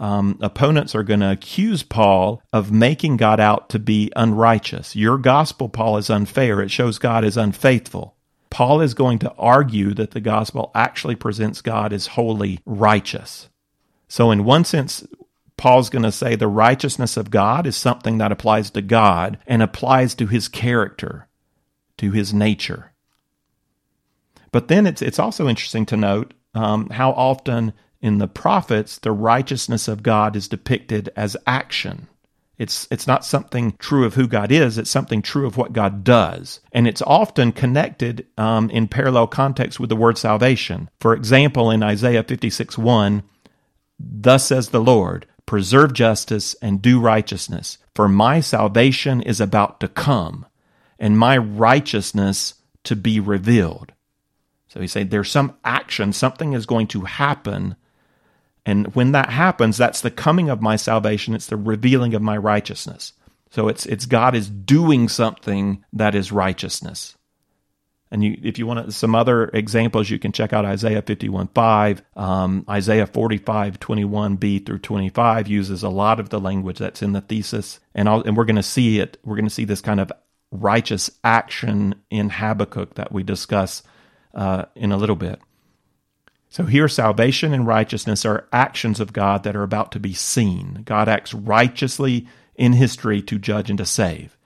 Um, 0.00 0.36
opponents 0.42 0.96
are 0.96 1.04
going 1.04 1.20
to 1.20 1.30
accuse 1.30 1.84
Paul 1.84 2.42
of 2.52 2.72
making 2.72 3.18
God 3.18 3.38
out 3.38 3.68
to 3.70 3.78
be 3.78 4.10
unrighteous. 4.16 4.96
Your 4.96 5.16
gospel, 5.16 5.68
Paul, 5.68 5.96
is 5.96 6.10
unfair. 6.10 6.60
It 6.60 6.72
shows 6.72 6.98
God 6.98 7.24
is 7.24 7.36
unfaithful. 7.36 8.16
Paul 8.50 8.80
is 8.80 8.94
going 8.94 9.20
to 9.20 9.32
argue 9.38 9.94
that 9.94 10.10
the 10.10 10.20
gospel 10.20 10.72
actually 10.74 11.14
presents 11.14 11.62
God 11.62 11.92
as 11.92 12.08
wholly 12.08 12.58
righteous. 12.66 13.48
So, 14.08 14.32
in 14.32 14.44
one 14.44 14.64
sense, 14.64 15.06
Paul's 15.56 15.88
going 15.88 16.02
to 16.02 16.10
say 16.10 16.34
the 16.34 16.48
righteousness 16.48 17.16
of 17.16 17.30
God 17.30 17.66
is 17.66 17.76
something 17.76 18.18
that 18.18 18.32
applies 18.32 18.70
to 18.70 18.82
God 18.82 19.38
and 19.46 19.62
applies 19.62 20.16
to 20.16 20.26
his 20.26 20.48
character, 20.48 21.28
to 21.98 22.12
his 22.12 22.32
nature. 22.32 22.92
But 24.50 24.68
then 24.68 24.86
it's, 24.86 25.02
it's 25.02 25.18
also 25.18 25.48
interesting 25.48 25.86
to 25.86 25.96
note 25.96 26.34
um, 26.54 26.90
how 26.90 27.12
often 27.12 27.72
in 28.00 28.18
the 28.18 28.28
prophets 28.28 28.98
the 28.98 29.12
righteousness 29.12 29.88
of 29.88 30.02
God 30.02 30.36
is 30.36 30.48
depicted 30.48 31.10
as 31.16 31.36
action. 31.46 32.08
It's, 32.58 32.86
it's 32.90 33.06
not 33.06 33.24
something 33.24 33.74
true 33.78 34.04
of 34.04 34.14
who 34.14 34.28
God 34.28 34.52
is, 34.52 34.76
it's 34.78 34.90
something 34.90 35.22
true 35.22 35.46
of 35.46 35.56
what 35.56 35.72
God 35.72 36.04
does. 36.04 36.60
And 36.70 36.86
it's 36.86 37.02
often 37.02 37.52
connected 37.52 38.26
um, 38.36 38.68
in 38.70 38.88
parallel 38.88 39.26
context 39.26 39.80
with 39.80 39.88
the 39.88 39.96
word 39.96 40.18
salvation. 40.18 40.90
For 41.00 41.14
example, 41.14 41.70
in 41.70 41.82
Isaiah 41.82 42.22
56 42.22 42.76
1, 42.76 43.22
Thus 43.98 44.46
says 44.46 44.68
the 44.68 44.80
Lord, 44.80 45.26
preserve 45.46 45.92
justice 45.92 46.54
and 46.62 46.82
do 46.82 47.00
righteousness, 47.00 47.78
for 47.94 48.08
my 48.08 48.40
salvation 48.40 49.22
is 49.22 49.40
about 49.40 49.80
to 49.80 49.88
come, 49.88 50.46
and 51.02 51.18
my 51.18 51.36
righteousness 51.36 52.54
to 52.84 52.94
be 52.94 53.18
revealed. 53.18 53.92
So 54.68 54.80
he 54.80 54.86
said 54.86 55.10
there's 55.10 55.30
some 55.30 55.56
action, 55.64 56.14
something 56.14 56.54
is 56.54 56.64
going 56.64 56.86
to 56.88 57.02
happen. 57.02 57.74
And 58.64 58.94
when 58.94 59.12
that 59.12 59.28
happens, 59.28 59.76
that's 59.76 60.00
the 60.00 60.12
coming 60.12 60.48
of 60.48 60.62
my 60.62 60.76
salvation. 60.76 61.34
It's 61.34 61.48
the 61.48 61.56
revealing 61.56 62.14
of 62.14 62.22
my 62.22 62.36
righteousness. 62.36 63.12
So 63.50 63.66
it's, 63.68 63.84
it's 63.84 64.06
God 64.06 64.36
is 64.36 64.48
doing 64.48 65.08
something 65.08 65.84
that 65.92 66.14
is 66.14 66.30
righteousness. 66.30 67.16
And 68.12 68.22
you, 68.22 68.38
if 68.42 68.58
you 68.58 68.66
want 68.66 68.92
some 68.94 69.14
other 69.14 69.50
examples, 69.52 70.08
you 70.08 70.18
can 70.18 70.32
check 70.32 70.52
out 70.52 70.64
Isaiah 70.64 71.02
51 71.02 71.48
5. 71.48 72.02
Um, 72.14 72.64
Isaiah 72.68 73.06
45 73.06 73.80
21b 73.80 74.66
through 74.66 74.78
25 74.78 75.48
uses 75.48 75.82
a 75.82 75.88
lot 75.88 76.20
of 76.20 76.28
the 76.28 76.38
language 76.38 76.78
that's 76.78 77.02
in 77.02 77.12
the 77.12 77.22
thesis. 77.22 77.80
And, 77.94 78.08
I'll, 78.08 78.22
and 78.22 78.36
we're 78.36 78.44
going 78.44 78.56
to 78.56 78.62
see 78.62 79.00
it. 79.00 79.18
We're 79.24 79.36
going 79.36 79.46
to 79.46 79.50
see 79.50 79.64
this 79.64 79.80
kind 79.80 79.98
of 79.98 80.12
righteous 80.52 81.10
action 81.24 81.96
in 82.10 82.30
Habakkuk 82.30 82.94
that 82.94 83.10
we 83.10 83.24
discuss 83.24 83.82
uh, 84.34 84.66
in 84.74 84.92
a 84.92 84.96
little 84.96 85.16
bit. 85.16 85.40
So 86.48 86.64
here, 86.64 86.86
salvation 86.86 87.54
and 87.54 87.66
righteousness 87.66 88.26
are 88.26 88.46
actions 88.52 89.00
of 89.00 89.14
God 89.14 89.42
that 89.42 89.56
are 89.56 89.62
about 89.62 89.90
to 89.92 90.00
be 90.00 90.12
seen. 90.12 90.82
God 90.84 91.08
acts 91.08 91.32
righteously 91.32 92.28
in 92.54 92.74
history 92.74 93.22
to 93.22 93.38
judge 93.38 93.70
and 93.70 93.78
to 93.78 93.86
save. 93.86 94.36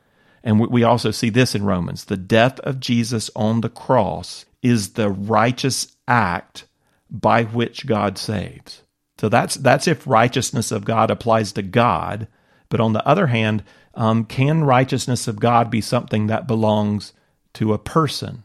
And 0.45 0.61
we 0.61 0.85
also 0.85 1.11
see 1.11 1.31
this 1.31 1.57
in 1.57 1.65
Romans. 1.65 2.05
The 2.05 2.17
death 2.17 2.61
of 2.61 2.79
Jesus 2.79 3.29
on 3.35 3.61
the 3.61 3.69
cross 3.69 4.45
is 4.63 4.93
the 4.93 5.11
righteous 5.11 5.97
act 6.07 6.67
by 7.11 7.43
which 7.43 7.87
God 7.87 8.17
saves. 8.19 8.83
So 9.19 9.29
that's 9.29 9.57
that's 9.57 9.89
if 9.89 10.07
righteousness 10.07 10.71
of 10.71 10.85
God 10.85 11.11
applies 11.11 11.51
to 11.53 11.63
God. 11.63 12.29
But 12.69 12.81
on 12.81 12.93
the 12.93 13.07
other 13.07 13.27
hand, 13.27 13.65
um, 13.97 14.25
can 14.25 14.63
righteousness 14.63 15.27
of 15.27 15.41
God 15.41 15.71
be 15.71 15.81
something 15.81 16.29
that 16.29 16.47
belongs 16.47 17.13
to 17.55 17.73
a 17.73 17.79
person? 17.79 18.45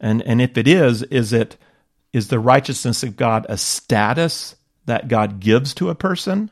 And 0.00 0.22
and 0.22 0.40
if 0.40 0.56
it 0.56 0.66
is, 0.66 1.02
is 1.04 1.32
it 1.32 1.56
is 2.12 2.28
the 2.28 2.40
righteousness 2.40 3.02
of 3.02 3.16
God 3.16 3.46
a 3.48 3.58
status 3.58 4.56
that 4.86 5.08
God 5.08 5.40
gives 5.40 5.74
to 5.74 5.90
a 5.90 5.94
person? 5.94 6.50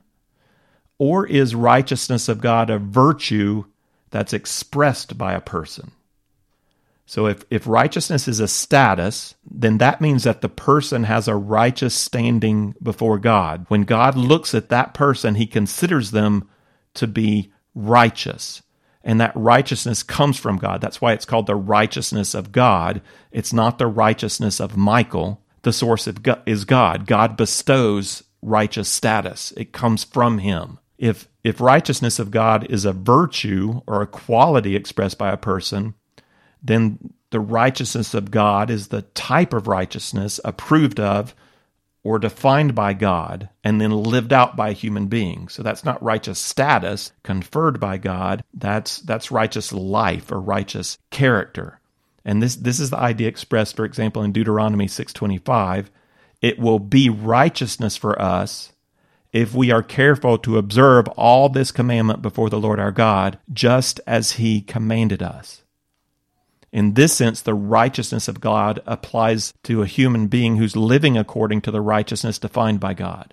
Or 0.98 1.26
is 1.26 1.54
righteousness 1.54 2.28
of 2.28 2.40
God 2.40 2.70
a 2.70 2.78
virtue 2.78 3.64
that's 4.10 4.32
expressed 4.32 5.18
by 5.18 5.34
a 5.34 5.40
person? 5.40 5.92
So 7.08 7.26
if, 7.26 7.44
if 7.50 7.66
righteousness 7.68 8.26
is 8.26 8.40
a 8.40 8.48
status, 8.48 9.36
then 9.48 9.78
that 9.78 10.00
means 10.00 10.24
that 10.24 10.40
the 10.40 10.48
person 10.48 11.04
has 11.04 11.28
a 11.28 11.36
righteous 11.36 11.94
standing 11.94 12.74
before 12.82 13.18
God. 13.18 13.66
When 13.68 13.82
God 13.82 14.16
looks 14.16 14.54
at 14.54 14.70
that 14.70 14.92
person, 14.92 15.36
he 15.36 15.46
considers 15.46 16.10
them 16.10 16.48
to 16.94 17.06
be 17.06 17.52
righteous 17.76 18.62
and 19.06 19.20
that 19.20 19.36
righteousness 19.36 20.02
comes 20.02 20.36
from 20.36 20.56
God. 20.56 20.80
That's 20.80 21.00
why 21.00 21.12
it's 21.12 21.24
called 21.24 21.46
the 21.46 21.54
righteousness 21.54 22.34
of 22.34 22.50
God. 22.50 23.00
It's 23.30 23.52
not 23.52 23.78
the 23.78 23.86
righteousness 23.86 24.58
of 24.58 24.76
Michael. 24.76 25.44
The 25.62 25.72
source 25.72 26.08
God 26.08 26.42
is 26.44 26.64
God. 26.64 27.06
God 27.06 27.36
bestows 27.36 28.24
righteous 28.42 28.88
status. 28.88 29.52
It 29.56 29.72
comes 29.72 30.02
from 30.02 30.38
him. 30.38 30.80
If 30.98 31.28
if 31.44 31.60
righteousness 31.60 32.18
of 32.18 32.32
God 32.32 32.66
is 32.68 32.84
a 32.84 32.92
virtue 32.92 33.80
or 33.86 34.02
a 34.02 34.06
quality 34.08 34.74
expressed 34.74 35.18
by 35.18 35.30
a 35.30 35.36
person, 35.36 35.94
then 36.60 36.98
the 37.30 37.38
righteousness 37.38 38.12
of 38.12 38.32
God 38.32 38.70
is 38.70 38.88
the 38.88 39.02
type 39.02 39.52
of 39.52 39.68
righteousness 39.68 40.40
approved 40.44 40.98
of 40.98 41.32
or 42.06 42.20
defined 42.20 42.72
by 42.72 42.92
God 42.92 43.48
and 43.64 43.80
then 43.80 43.90
lived 43.90 44.32
out 44.32 44.54
by 44.54 44.72
human 44.72 45.08
being. 45.08 45.48
So 45.48 45.64
that's 45.64 45.84
not 45.84 46.00
righteous 46.00 46.38
status 46.38 47.10
conferred 47.24 47.80
by 47.80 47.98
God. 47.98 48.44
That's 48.54 49.00
that's 49.00 49.32
righteous 49.32 49.72
life 49.72 50.30
or 50.30 50.40
righteous 50.40 50.98
character. 51.10 51.80
And 52.24 52.40
this 52.40 52.54
this 52.54 52.78
is 52.78 52.90
the 52.90 52.98
idea 52.98 53.26
expressed, 53.26 53.74
for 53.74 53.84
example, 53.84 54.22
in 54.22 54.30
Deuteronomy 54.30 54.86
625. 54.86 55.90
It 56.40 56.60
will 56.60 56.78
be 56.78 57.10
righteousness 57.10 57.96
for 57.96 58.20
us 58.22 58.72
if 59.32 59.52
we 59.52 59.72
are 59.72 59.82
careful 59.82 60.38
to 60.38 60.58
observe 60.58 61.08
all 61.16 61.48
this 61.48 61.72
commandment 61.72 62.22
before 62.22 62.48
the 62.48 62.60
Lord 62.60 62.78
our 62.78 62.92
God, 62.92 63.40
just 63.52 64.00
as 64.06 64.32
he 64.32 64.60
commanded 64.60 65.24
us. 65.24 65.64
In 66.76 66.92
this 66.92 67.14
sense, 67.14 67.40
the 67.40 67.54
righteousness 67.54 68.28
of 68.28 68.38
God 68.38 68.82
applies 68.84 69.54
to 69.62 69.80
a 69.80 69.86
human 69.86 70.26
being 70.26 70.56
who's 70.56 70.76
living 70.76 71.16
according 71.16 71.62
to 71.62 71.70
the 71.70 71.80
righteousness 71.80 72.38
defined 72.38 72.80
by 72.80 72.92
God. 72.92 73.32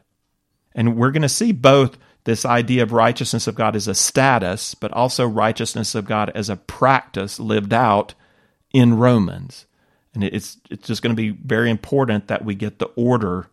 And 0.73 0.95
we're 0.95 1.11
going 1.11 1.23
to 1.23 1.27
see 1.29 1.51
both 1.51 1.97
this 2.23 2.45
idea 2.45 2.83
of 2.83 2.93
righteousness 2.93 3.45
of 3.45 3.55
God 3.55 3.75
as 3.75 3.85
a 3.89 3.95
status, 3.95 4.75
but 4.75 4.93
also 4.93 5.27
righteousness 5.27 5.93
of 5.93 6.05
God 6.05 6.31
as 6.33 6.47
a 6.47 6.55
practice 6.55 7.37
lived 7.37 7.73
out 7.73 8.13
in 8.71 8.93
Romans. 8.93 9.65
And 10.13 10.23
it's, 10.23 10.55
it's 10.69 10.87
just 10.87 11.01
going 11.01 11.13
to 11.13 11.21
be 11.21 11.31
very 11.31 11.69
important 11.69 12.29
that 12.29 12.45
we 12.45 12.55
get 12.55 12.79
the 12.79 12.91
order 12.95 13.47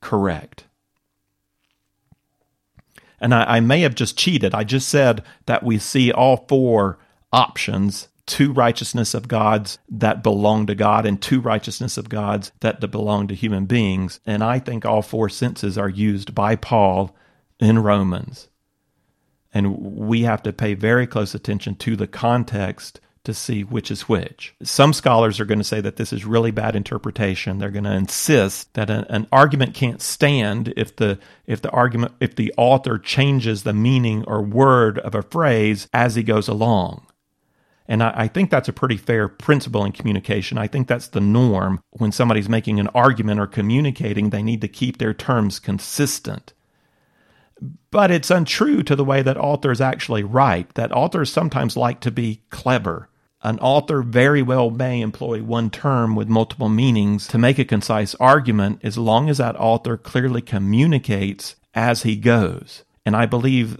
correct. 0.00 0.66
And 3.20 3.34
I, 3.34 3.56
I 3.56 3.58
may 3.58 3.80
have 3.80 3.96
just 3.96 4.16
cheated. 4.16 4.54
I 4.54 4.62
just 4.62 4.86
said 4.88 5.24
that 5.46 5.64
we 5.64 5.78
see 5.78 6.12
all 6.12 6.46
four 6.46 7.00
options 7.32 8.06
two 8.26 8.52
righteousness 8.52 9.14
of 9.14 9.28
God's 9.28 9.78
that 9.88 10.22
belong 10.22 10.66
to 10.66 10.74
God 10.74 11.06
and 11.06 11.20
two 11.20 11.40
righteousness 11.40 11.96
of 11.96 12.08
God's 12.08 12.52
that 12.60 12.80
belong 12.90 13.28
to 13.28 13.34
human 13.34 13.66
beings. 13.66 14.20
And 14.26 14.42
I 14.42 14.58
think 14.58 14.84
all 14.84 15.02
four 15.02 15.28
senses 15.28 15.76
are 15.76 15.88
used 15.88 16.34
by 16.34 16.56
Paul 16.56 17.14
in 17.60 17.78
Romans. 17.80 18.48
And 19.52 19.78
we 19.78 20.22
have 20.22 20.42
to 20.42 20.52
pay 20.52 20.74
very 20.74 21.06
close 21.06 21.34
attention 21.34 21.76
to 21.76 21.96
the 21.96 22.08
context 22.08 23.00
to 23.24 23.32
see 23.32 23.64
which 23.64 23.90
is 23.90 24.02
which. 24.02 24.54
Some 24.62 24.92
scholars 24.92 25.40
are 25.40 25.46
going 25.46 25.58
to 25.58 25.64
say 25.64 25.80
that 25.80 25.96
this 25.96 26.12
is 26.12 26.26
really 26.26 26.50
bad 26.50 26.76
interpretation. 26.76 27.58
They're 27.58 27.70
going 27.70 27.84
to 27.84 27.94
insist 27.94 28.74
that 28.74 28.90
an, 28.90 29.06
an, 29.08 29.26
argument 29.32 29.74
can't 29.74 30.02
stand 30.02 30.74
if 30.76 30.94
the 30.96 31.18
if 31.46 31.62
the 31.62 31.70
argument 31.70 32.12
if 32.20 32.36
the 32.36 32.52
author 32.58 32.98
changes 32.98 33.62
the 33.62 33.72
meaning 33.72 34.24
or 34.26 34.42
word 34.42 34.98
of 34.98 35.14
a 35.14 35.22
phrase 35.22 35.88
as 35.94 36.16
he 36.16 36.22
goes 36.22 36.48
along. 36.48 37.03
And 37.86 38.02
I, 38.02 38.12
I, 38.14 38.28
think 38.28 38.50
that's 38.50 38.68
a 38.68 38.72
pretty 38.72 38.96
fair 38.96 39.28
principle 39.28 39.84
in 39.84 39.92
communication. 39.92 40.58
I 40.58 40.66
think 40.66 40.88
that's 40.88 41.08
the 41.08 41.20
norm. 41.20 41.80
When 41.90 42.12
somebody's 42.12 42.48
making 42.48 42.80
an 42.80 42.88
argument 42.88 43.40
or 43.40 43.46
communicating, 43.46 44.30
they 44.30 44.42
need 44.42 44.60
to 44.62 44.68
keep 44.68 44.98
their 44.98 45.14
terms 45.14 45.58
consistent. 45.58 46.54
But 47.90 48.10
it's 48.10 48.30
untrue 48.30 48.82
to 48.84 48.96
the 48.96 49.04
way 49.04 49.22
that 49.22 49.36
authors 49.36 49.80
actually 49.80 50.24
write, 50.24 50.74
that 50.74 50.92
authors 50.92 51.32
sometimes 51.32 51.76
like 51.76 52.00
to 52.00 52.10
be 52.10 52.42
clever. 52.50 53.08
An 53.42 53.58
author 53.58 54.02
very 54.02 54.40
well 54.40 54.70
may 54.70 55.02
employ 55.02 55.42
one 55.42 55.68
term 55.68 56.16
with 56.16 56.28
multiple 56.28 56.70
meanings 56.70 57.28
to 57.28 57.38
make 57.38 57.58
a 57.58 57.64
concise 57.64 58.14
argument 58.14 58.80
as 58.82 58.96
long 58.96 59.28
as 59.28 59.38
that 59.38 59.56
author 59.56 59.98
clearly 59.98 60.40
communicates 60.40 61.54
as 61.74 62.02
he 62.02 62.16
goes. 62.16 62.84
And 63.04 63.14
I 63.14 63.26
believe 63.26 63.78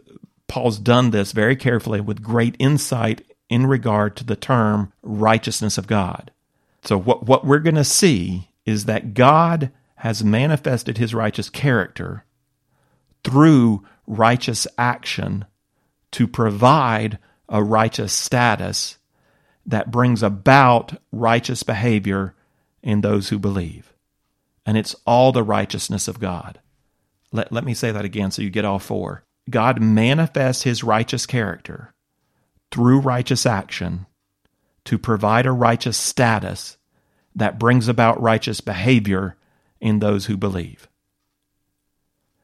Paul's 0.49 0.79
done 0.79 1.11
this 1.11 1.33
very 1.33 1.57
carefully 1.57 2.03
with 2.03 2.23
great 2.23 2.57
insight 2.59 3.23
in 3.55 3.69
regard 3.69 4.17
to 4.17 4.25
the 4.25 4.35
term 4.35 4.93
righteousness 5.01 5.79
of 5.79 5.87
God. 5.87 6.33
So, 6.83 6.99
what, 6.99 7.25
what 7.25 7.47
we're 7.47 7.61
going 7.61 7.77
to 7.77 7.85
see 7.85 8.49
is 8.67 8.87
that 8.87 9.15
God 9.15 9.71
has 9.99 10.25
manifested 10.25 10.99
his 10.99 11.15
righteous 11.15 11.49
character 11.51 12.25
through 13.23 13.87
righteous 14.09 14.67
action 14.77 15.45
to 16.11 16.27
provide 16.27 17.21
a 17.49 17.63
righteous 17.63 18.13
status 18.13 18.99
that 19.65 19.93
brings 19.93 20.21
about 20.21 21.01
righteous 21.13 21.63
behavior 21.63 22.35
in 22.83 23.03
those 23.03 23.29
who 23.29 23.39
believe. 23.39 23.95
And 24.67 24.77
it's 24.77 24.97
all 25.07 25.31
the 25.31 25.45
righteousness 25.45 26.09
of 26.09 26.19
God. 26.19 26.59
Let, 27.31 27.53
let 27.53 27.65
me 27.65 27.75
say 27.75 27.93
that 27.93 28.05
again 28.05 28.33
so 28.33 28.43
you 28.43 28.51
get 28.51 28.65
all 28.65 28.81
four. 28.81 29.23
God 29.49 29.81
manifests 29.81 30.65
his 30.65 30.83
righteous 30.83 31.25
character 31.25 31.95
through 32.75 32.99
righteous 32.99 33.47
action 33.47 34.05
to 34.85 34.99
provide 34.99 35.47
a 35.47 35.53
righteous 35.53 35.97
status 35.97 36.77
that 37.37 37.57
brings 37.57 37.87
about 37.87 38.21
righteous 38.21 38.61
behavior 38.61 39.37
in 39.81 40.01
those 40.01 40.27
who 40.27 40.37
believe. 40.37 40.89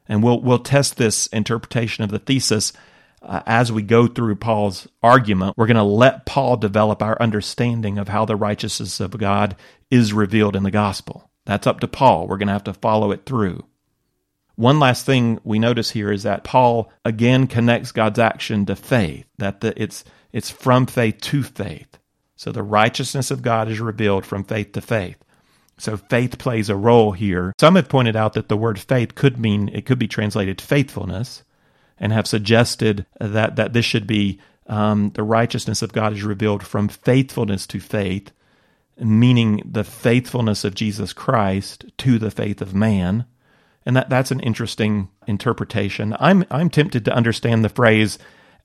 And 0.07 0.23
we'll, 0.23 0.39
we'll 0.39 0.59
test 0.59 0.95
this 0.95 1.27
interpretation 1.27 2.05
of 2.05 2.11
the 2.11 2.19
thesis 2.19 2.71
uh, 3.21 3.41
as 3.45 3.73
we 3.73 3.81
go 3.81 4.07
through 4.07 4.37
Paul's 4.37 4.87
argument. 5.03 5.57
We're 5.57 5.67
going 5.67 5.75
to 5.75 5.83
let 5.83 6.25
Paul 6.25 6.55
develop 6.55 7.01
our 7.01 7.21
understanding 7.21 7.97
of 7.97 8.07
how 8.07 8.23
the 8.23 8.37
righteousness 8.37 9.01
of 9.01 9.17
God 9.17 9.57
is 9.89 10.13
revealed 10.13 10.55
in 10.55 10.63
the 10.63 10.71
gospel. 10.71 11.29
That's 11.45 11.67
up 11.67 11.81
to 11.81 11.89
Paul. 11.89 12.25
We're 12.25 12.37
going 12.37 12.47
to 12.47 12.53
have 12.53 12.63
to 12.63 12.73
follow 12.73 13.11
it 13.11 13.25
through. 13.25 13.65
One 14.55 14.79
last 14.79 15.05
thing 15.05 15.41
we 15.43 15.59
notice 15.59 15.91
here 15.91 16.09
is 16.09 16.23
that 16.23 16.45
Paul 16.45 16.89
again 17.03 17.47
connects 17.47 17.91
God's 17.91 18.19
action 18.19 18.65
to 18.67 18.77
faith, 18.77 19.25
that 19.37 19.59
the, 19.59 19.81
it's 19.81 20.05
it's 20.33 20.49
from 20.49 20.85
faith 20.85 21.21
to 21.21 21.43
faith. 21.43 21.97
So 22.35 22.51
the 22.51 22.63
righteousness 22.63 23.31
of 23.31 23.41
God 23.41 23.69
is 23.69 23.79
revealed 23.79 24.25
from 24.25 24.43
faith 24.43 24.71
to 24.73 24.81
faith. 24.81 25.17
So 25.77 25.97
faith 25.97 26.37
plays 26.37 26.69
a 26.69 26.75
role 26.75 27.11
here. 27.11 27.53
Some 27.59 27.75
have 27.75 27.89
pointed 27.89 28.15
out 28.15 28.33
that 28.33 28.49
the 28.49 28.57
word 28.57 28.79
faith 28.79 29.15
could 29.15 29.39
mean 29.39 29.69
it 29.69 29.85
could 29.85 29.99
be 29.99 30.07
translated 30.07 30.61
faithfulness, 30.61 31.43
and 31.97 32.11
have 32.13 32.27
suggested 32.27 33.05
that 33.19 33.55
that 33.55 33.73
this 33.73 33.85
should 33.85 34.05
be 34.05 34.39
um, 34.67 35.11
the 35.15 35.23
righteousness 35.23 35.81
of 35.81 35.93
God 35.93 36.13
is 36.13 36.23
revealed 36.23 36.65
from 36.65 36.87
faithfulness 36.87 37.65
to 37.67 37.79
faith, 37.79 38.31
meaning 38.99 39.61
the 39.65 39.83
faithfulness 39.83 40.63
of 40.63 40.75
Jesus 40.75 41.13
Christ 41.13 41.85
to 41.99 42.19
the 42.19 42.31
faith 42.31 42.61
of 42.61 42.75
man. 42.75 43.25
And 43.83 43.95
that, 43.95 44.09
that's 44.09 44.29
an 44.29 44.39
interesting 44.41 45.09
interpretation. 45.25 46.15
I'm 46.19 46.45
I'm 46.51 46.69
tempted 46.69 47.05
to 47.05 47.15
understand 47.15 47.63
the 47.63 47.69
phrase 47.69 48.19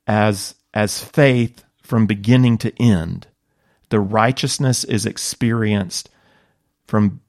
as 0.06 0.54
as 0.76 1.02
faith 1.02 1.64
from 1.80 2.06
beginning 2.06 2.58
to 2.58 2.82
end. 2.82 3.26
The 3.88 3.98
righteousness 3.98 4.84
is 4.84 5.06
experienced 5.06 6.10
from 6.86 7.22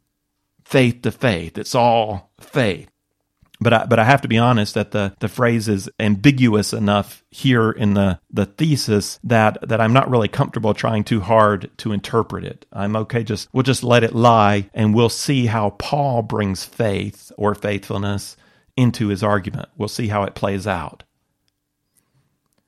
faith 0.66 1.02
to 1.04 1.12
faith. 1.12 1.58
It's 1.58 1.74
all 1.74 2.34
faith. 2.42 2.90
But 3.62 3.74
I, 3.74 3.86
but 3.86 4.00
I 4.00 4.04
have 4.04 4.22
to 4.22 4.28
be 4.28 4.38
honest 4.38 4.74
that 4.74 4.92
the, 4.92 5.16
the 5.20 5.30
phrase 5.30 5.70
is 5.70 5.90
ambiguous 5.98 6.74
enough 6.74 7.24
here 7.32 7.72
in 7.72 7.94
the, 7.94 8.20
the 8.30 8.48
thesis 8.48 9.18
that, 9.24 9.58
that 9.66 9.80
I'm 9.80 9.94
not 9.94 10.10
really 10.10 10.28
comfortable 10.28 10.74
trying 10.74 11.06
too 11.06 11.22
hard 11.22 11.72
to 11.78 11.94
interpret 11.94 12.44
it. 12.44 12.66
I'm 12.74 12.98
okay, 12.98 13.24
just 13.24 13.48
we'll 13.54 13.64
just 13.64 13.82
let 13.82 14.04
it 14.04 14.14
lie 14.14 14.70
and 14.74 14.94
we'll 14.94 15.08
see 15.08 15.46
how 15.46 15.70
Paul 15.70 16.22
brings 16.22 16.66
faith 16.66 17.32
or 17.38 17.56
faithfulness 17.56 18.36
into 18.76 19.08
his 19.08 19.24
argument. 19.24 19.70
We'll 19.78 19.88
see 19.88 20.10
how 20.10 20.24
it 20.24 20.36
plays 20.36 20.68
out. 20.68 21.04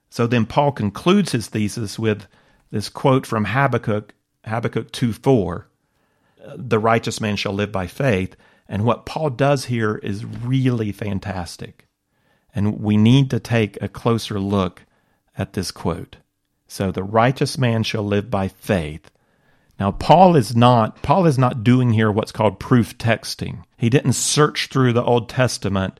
So 0.09 0.27
then 0.27 0.45
Paul 0.45 0.71
concludes 0.71 1.31
his 1.31 1.47
thesis 1.47 1.99
with 1.99 2.27
this 2.71 2.89
quote 2.89 3.25
from 3.25 3.45
Habakkuk, 3.45 4.13
Habakkuk 4.45 4.91
2 4.91 5.13
4 5.13 5.67
The 6.55 6.79
righteous 6.79 7.21
man 7.21 7.35
shall 7.35 7.53
live 7.53 7.71
by 7.71 7.87
faith. 7.87 8.35
And 8.67 8.85
what 8.85 9.05
Paul 9.05 9.31
does 9.31 9.65
here 9.65 9.95
is 9.95 10.25
really 10.25 10.91
fantastic. 10.91 11.87
And 12.53 12.79
we 12.79 12.97
need 12.97 13.29
to 13.31 13.39
take 13.39 13.81
a 13.81 13.87
closer 13.87 14.39
look 14.39 14.83
at 15.37 15.53
this 15.53 15.71
quote. 15.71 16.17
So 16.67 16.91
the 16.91 17.03
righteous 17.03 17.57
man 17.57 17.83
shall 17.83 18.03
live 18.03 18.29
by 18.29 18.47
faith. 18.47 19.09
Now 19.79 19.91
Paul 19.91 20.35
is 20.35 20.55
not 20.55 21.01
Paul 21.01 21.25
is 21.25 21.37
not 21.37 21.63
doing 21.63 21.93
here 21.93 22.11
what's 22.11 22.31
called 22.31 22.59
proof 22.59 22.97
texting. 22.97 23.63
He 23.77 23.89
didn't 23.89 24.13
search 24.13 24.67
through 24.67 24.93
the 24.93 25.03
Old 25.03 25.29
Testament 25.29 25.99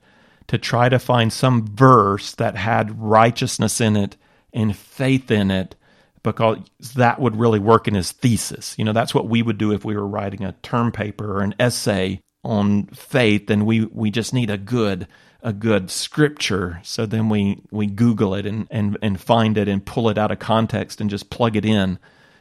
to 0.49 0.57
try 0.57 0.89
to 0.89 0.97
find 0.97 1.31
some 1.31 1.67
verse 1.67 2.33
that 2.33 2.55
had 2.55 2.99
righteousness 2.99 3.79
in 3.79 3.95
it 3.95 4.17
and 4.51 4.75
faith 4.75 5.29
in 5.29 5.51
it 5.51 5.75
because 6.23 6.57
that 6.95 7.19
would 7.19 7.35
really 7.35 7.59
work 7.59 7.87
in 7.87 7.93
his 7.93 8.11
thesis. 8.11 8.75
You 8.77 8.83
know, 8.83 8.91
that's 8.91 9.13
what 9.13 9.29
we 9.29 9.43
would 9.43 9.59
do 9.59 9.71
if 9.71 9.85
we 9.85 9.95
were 9.95 10.07
writing 10.07 10.43
a 10.43 10.55
term 10.63 10.91
paper 10.91 11.37
or 11.37 11.41
an 11.41 11.53
essay 11.59 12.19
on 12.43 12.87
faith 12.87 13.49
and 13.51 13.65
we 13.65 13.85
we 13.85 14.09
just 14.09 14.33
need 14.33 14.49
a 14.49 14.57
good 14.57 15.07
a 15.43 15.53
good 15.53 15.91
scripture. 15.91 16.79
So 16.83 17.05
then 17.05 17.29
we 17.29 17.61
we 17.69 17.85
google 17.85 18.33
it 18.33 18.47
and 18.47 18.67
and 18.71 18.97
and 19.03 19.21
find 19.21 19.55
it 19.55 19.67
and 19.67 19.85
pull 19.85 20.09
it 20.09 20.17
out 20.17 20.31
of 20.31 20.39
context 20.39 20.99
and 20.99 21.11
just 21.11 21.29
plug 21.29 21.57
it 21.57 21.65
in. 21.65 21.99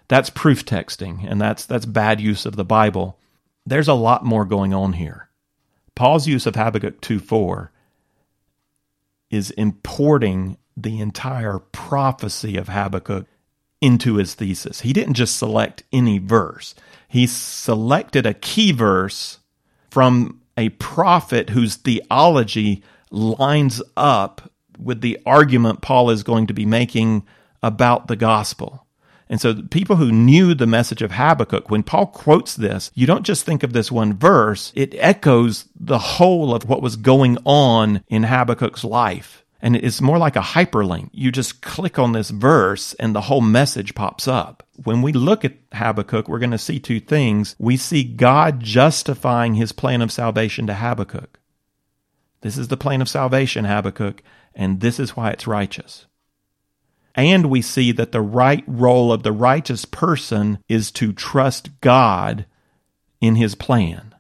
That's 0.09 0.31
proof 0.31 0.65
texting 0.65 1.31
and 1.31 1.39
that's 1.39 1.67
that's 1.67 1.85
bad 1.85 2.23
use 2.23 2.47
of 2.47 2.57
the 2.57 2.65
bible. 2.65 3.19
There's 3.67 3.89
a 3.89 3.93
lot 3.93 4.25
more 4.25 4.47
going 4.47 4.73
on 4.73 4.95
here. 4.95 5.29
Paul's 5.95 6.27
use 6.27 6.47
of 6.47 6.57
habakkuk 6.57 7.03
2 7.03 7.19
4 7.19 7.71
is 9.31 9.51
importing 9.53 10.57
the 10.77 11.01
entire 11.01 11.59
prophecy 11.59 12.57
of 12.57 12.69
habakkuk 12.69 13.27
into 13.81 14.17
his 14.17 14.35
thesis 14.35 14.81
he 14.81 14.93
didn't 14.93 15.15
just 15.15 15.37
select 15.37 15.83
any 15.93 16.19
verse 16.19 16.75
he 17.09 17.27
selected 17.27 18.27
a 18.27 18.35
key 18.35 18.73
verse 18.73 19.39
from 19.91 20.41
a 20.57 20.69
prophet 20.71 21.51
whose 21.51 21.77
theology 21.77 22.83
lines 23.11 23.81
up 23.97 24.53
with 24.79 25.01
the 25.01 25.19
argument 25.25 25.81
Paul 25.81 26.11
is 26.11 26.23
going 26.23 26.47
to 26.49 26.55
be 26.55 26.67
making 26.67 27.27
about 27.63 28.09
the 28.09 28.17
gospel. 28.17 28.87
And 29.31 29.41
so, 29.41 29.63
people 29.71 29.97
who 29.97 30.11
knew 30.11 30.55
the 30.55 30.67
message 30.67 31.03
of 31.03 31.13
Habakkuk, 31.13 31.71
when 31.71 31.83
Paul 31.83 32.07
quotes 32.07 32.57
this, 32.57 32.91
you 32.95 33.07
don't 33.07 33.27
just 33.27 33.45
think 33.45 33.63
of 33.63 33.73
this 33.73 33.93
one 33.93 34.15
verse, 34.15 34.73
it 34.75 34.95
echoes 34.97 35.67
the 35.79 35.99
whole 35.99 36.55
of 36.55 36.69
what 36.69 36.83
was 36.83 36.97
going 36.97 37.37
on 37.45 38.03
in 38.09 38.23
Habakkuk's 38.23 38.85
life. 38.85 39.45
And 39.61 39.75
it's 39.75 40.01
more 40.01 40.19
like 40.19 40.37
a 40.37 40.41
hyperlink. 40.41 41.11
You 41.13 41.33
just 41.33 41.63
click 41.63 41.99
on 41.99 42.13
this 42.13 42.31
verse 42.31 42.95
and 42.95 43.15
the 43.15 43.23
whole 43.23 43.41
message 43.41 43.95
pops 43.95 44.29
up. 44.29 44.63
When 44.85 45.03
we 45.03 45.13
look 45.13 45.45
at 45.45 45.57
Habakkuk, 45.73 46.29
we're 46.29 46.39
going 46.39 46.53
to 46.53 46.59
see 46.59 46.79
two 46.79 47.01
things. 47.01 47.57
We 47.59 47.77
see 47.77 48.05
God 48.05 48.61
justifying 48.61 49.55
his 49.55 49.73
plan 49.73 50.01
of 50.01 50.13
salvation 50.13 50.69
to 50.69 50.75
Habakkuk. 50.75 51.41
This 52.41 52.57
is 52.57 52.69
the 52.69 52.77
plan 52.77 53.03
of 53.03 53.09
salvation, 53.09 53.65
Habakkuk, 53.65 54.23
and 54.55 54.81
this 54.81 55.01
is 55.01 55.17
why 55.17 55.31
it's 55.31 55.49
righteous. 55.49 56.07
And 57.19 57.51
we 57.51 57.63
see 57.63 57.91
that 57.91 58.13
the 58.13 58.21
right 58.21 58.63
role 58.69 59.13
of 59.13 59.25
the 59.25 59.33
righteous 59.33 59.85
person 59.85 60.61
is 60.69 60.93
to 60.93 61.13
trust 61.13 61.81
God 61.81 62.47
in 63.21 63.35
his 63.35 63.57
plan. 63.57 64.15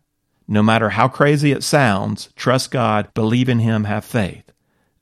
No 0.48 0.64
matter 0.64 0.90
how 0.90 1.06
crazy 1.06 1.52
it 1.52 1.62
sounds, 1.62 2.30
trust 2.34 2.72
God, 2.72 3.14
believe 3.14 3.48
in 3.48 3.60
him, 3.60 3.84
have 3.84 4.04
faith. 4.04 4.50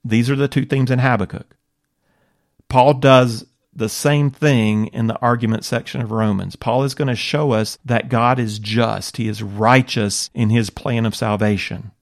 These 0.05 0.29
are 0.29 0.37
the 0.37 0.47
two 0.47 0.67
themes 0.67 0.91
in 0.91 0.99
Habakkuk. 0.99 1.57
Paul 2.69 2.93
does 2.93 3.47
the 3.75 3.89
same 3.89 4.31
thing 4.31 4.89
in 4.89 5.07
the 5.07 5.19
argument 5.21 5.65
section 5.65 6.03
of 6.03 6.11
Romans. 6.13 6.55
Paul 6.55 6.85
is 6.85 6.95
going 6.95 7.09
to 7.09 7.17
show 7.17 7.53
us 7.53 7.79
that 7.83 8.11
God 8.11 8.39
is 8.39 8.59
just, 8.59 9.17
he 9.17 9.27
is 9.27 9.43
righteous 9.43 10.29
in 10.35 10.51
his 10.51 10.69
plan 10.69 11.07
of 11.07 11.17
salvation. 11.17 11.93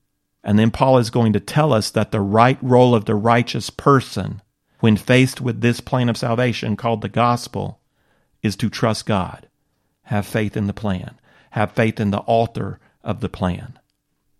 And 0.43 0.59
then 0.59 0.73
Paul 0.73 0.99
is 0.99 1.11
going 1.11 1.35
to 1.35 1.41
tell 1.41 1.73
us 1.73 1.93
that 1.93 2.11
the 2.11 2.21
right 2.21 2.59
role 2.61 2.97
of 2.97 3.05
the 3.05 3.15
righteous 3.15 3.71
person 3.71 4.43
when 4.85 4.99
faced 4.99 5.41
with 5.41 5.63
this 5.63 5.81
plan 5.81 6.11
of 6.11 6.17
salvation 6.19 6.77
called 6.77 7.01
the 7.01 7.09
gospel 7.09 7.81
is 8.43 8.55
to 8.55 8.69
trust 8.69 9.07
God, 9.07 9.49
have 10.03 10.27
faith 10.27 10.59
in 10.59 10.67
the 10.67 10.75
plan, 10.75 11.19
have 11.53 11.73
faith 11.73 11.99
in 11.99 12.11
the 12.11 12.21
author 12.27 12.79
of 13.03 13.21
the 13.21 13.31
plan. 13.31 13.79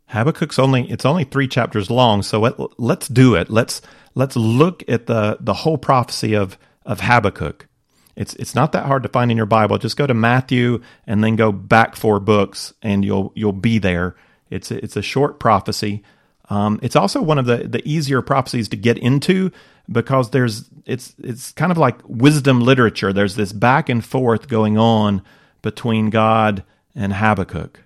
Habakkuk's 0.09 0.59
only 0.59 0.87
it's 0.91 1.07
only 1.07 1.25
3 1.25 1.49
chapters 1.49 1.91
long, 1.91 2.23
so 2.23 2.41
let, 2.41 2.57
let's 2.79 3.09
do 3.09 3.35
it. 3.35 3.49
Let's 3.49 3.81
let's 4.15 4.37
look 4.37 4.85
at 4.87 5.07
the 5.07 5.39
the 5.41 5.55
whole 5.55 5.79
prophecy 5.79 6.35
of 6.35 6.59
of 6.85 7.01
Habakkuk. 7.01 7.67
It's 8.15 8.35
it's 8.35 8.55
not 8.55 8.73
that 8.73 8.85
hard 8.85 9.03
to 9.05 9.09
find 9.09 9.31
in 9.31 9.39
your 9.39 9.47
Bible. 9.47 9.79
Just 9.79 9.97
go 9.97 10.07
to 10.07 10.13
Matthew 10.13 10.83
and 11.07 11.25
then 11.25 11.37
go 11.37 11.53
back 11.53 11.97
four 11.97 12.21
books 12.21 12.75
and 12.83 13.03
you'll 13.03 13.33
you'll 13.35 13.53
be 13.55 13.79
there. 13.79 14.15
It's 14.51 14.71
it's 14.71 14.99
a 14.99 15.01
short 15.01 15.41
prophecy. 15.41 16.03
Um, 16.51 16.79
it's 16.83 16.97
also 16.97 17.23
one 17.23 17.39
of 17.39 17.47
the 17.47 17.67
the 17.67 17.81
easier 17.89 18.21
prophecies 18.21 18.69
to 18.69 18.77
get 18.77 18.99
into 18.99 19.51
because 19.91 20.31
there's 20.31 20.71
it's 20.87 21.15
it's 21.19 21.53
kind 21.53 21.73
of 21.73 21.79
like 21.79 21.99
wisdom 22.07 22.61
literature. 22.61 23.13
There's 23.13 23.37
this 23.37 23.53
back 23.53 23.89
and 23.89 24.05
forth 24.05 24.49
going 24.49 24.79
on 24.79 25.23
between 25.63 26.11
God 26.11 26.63
and 26.95 27.15
Habakkuk. 27.15 27.81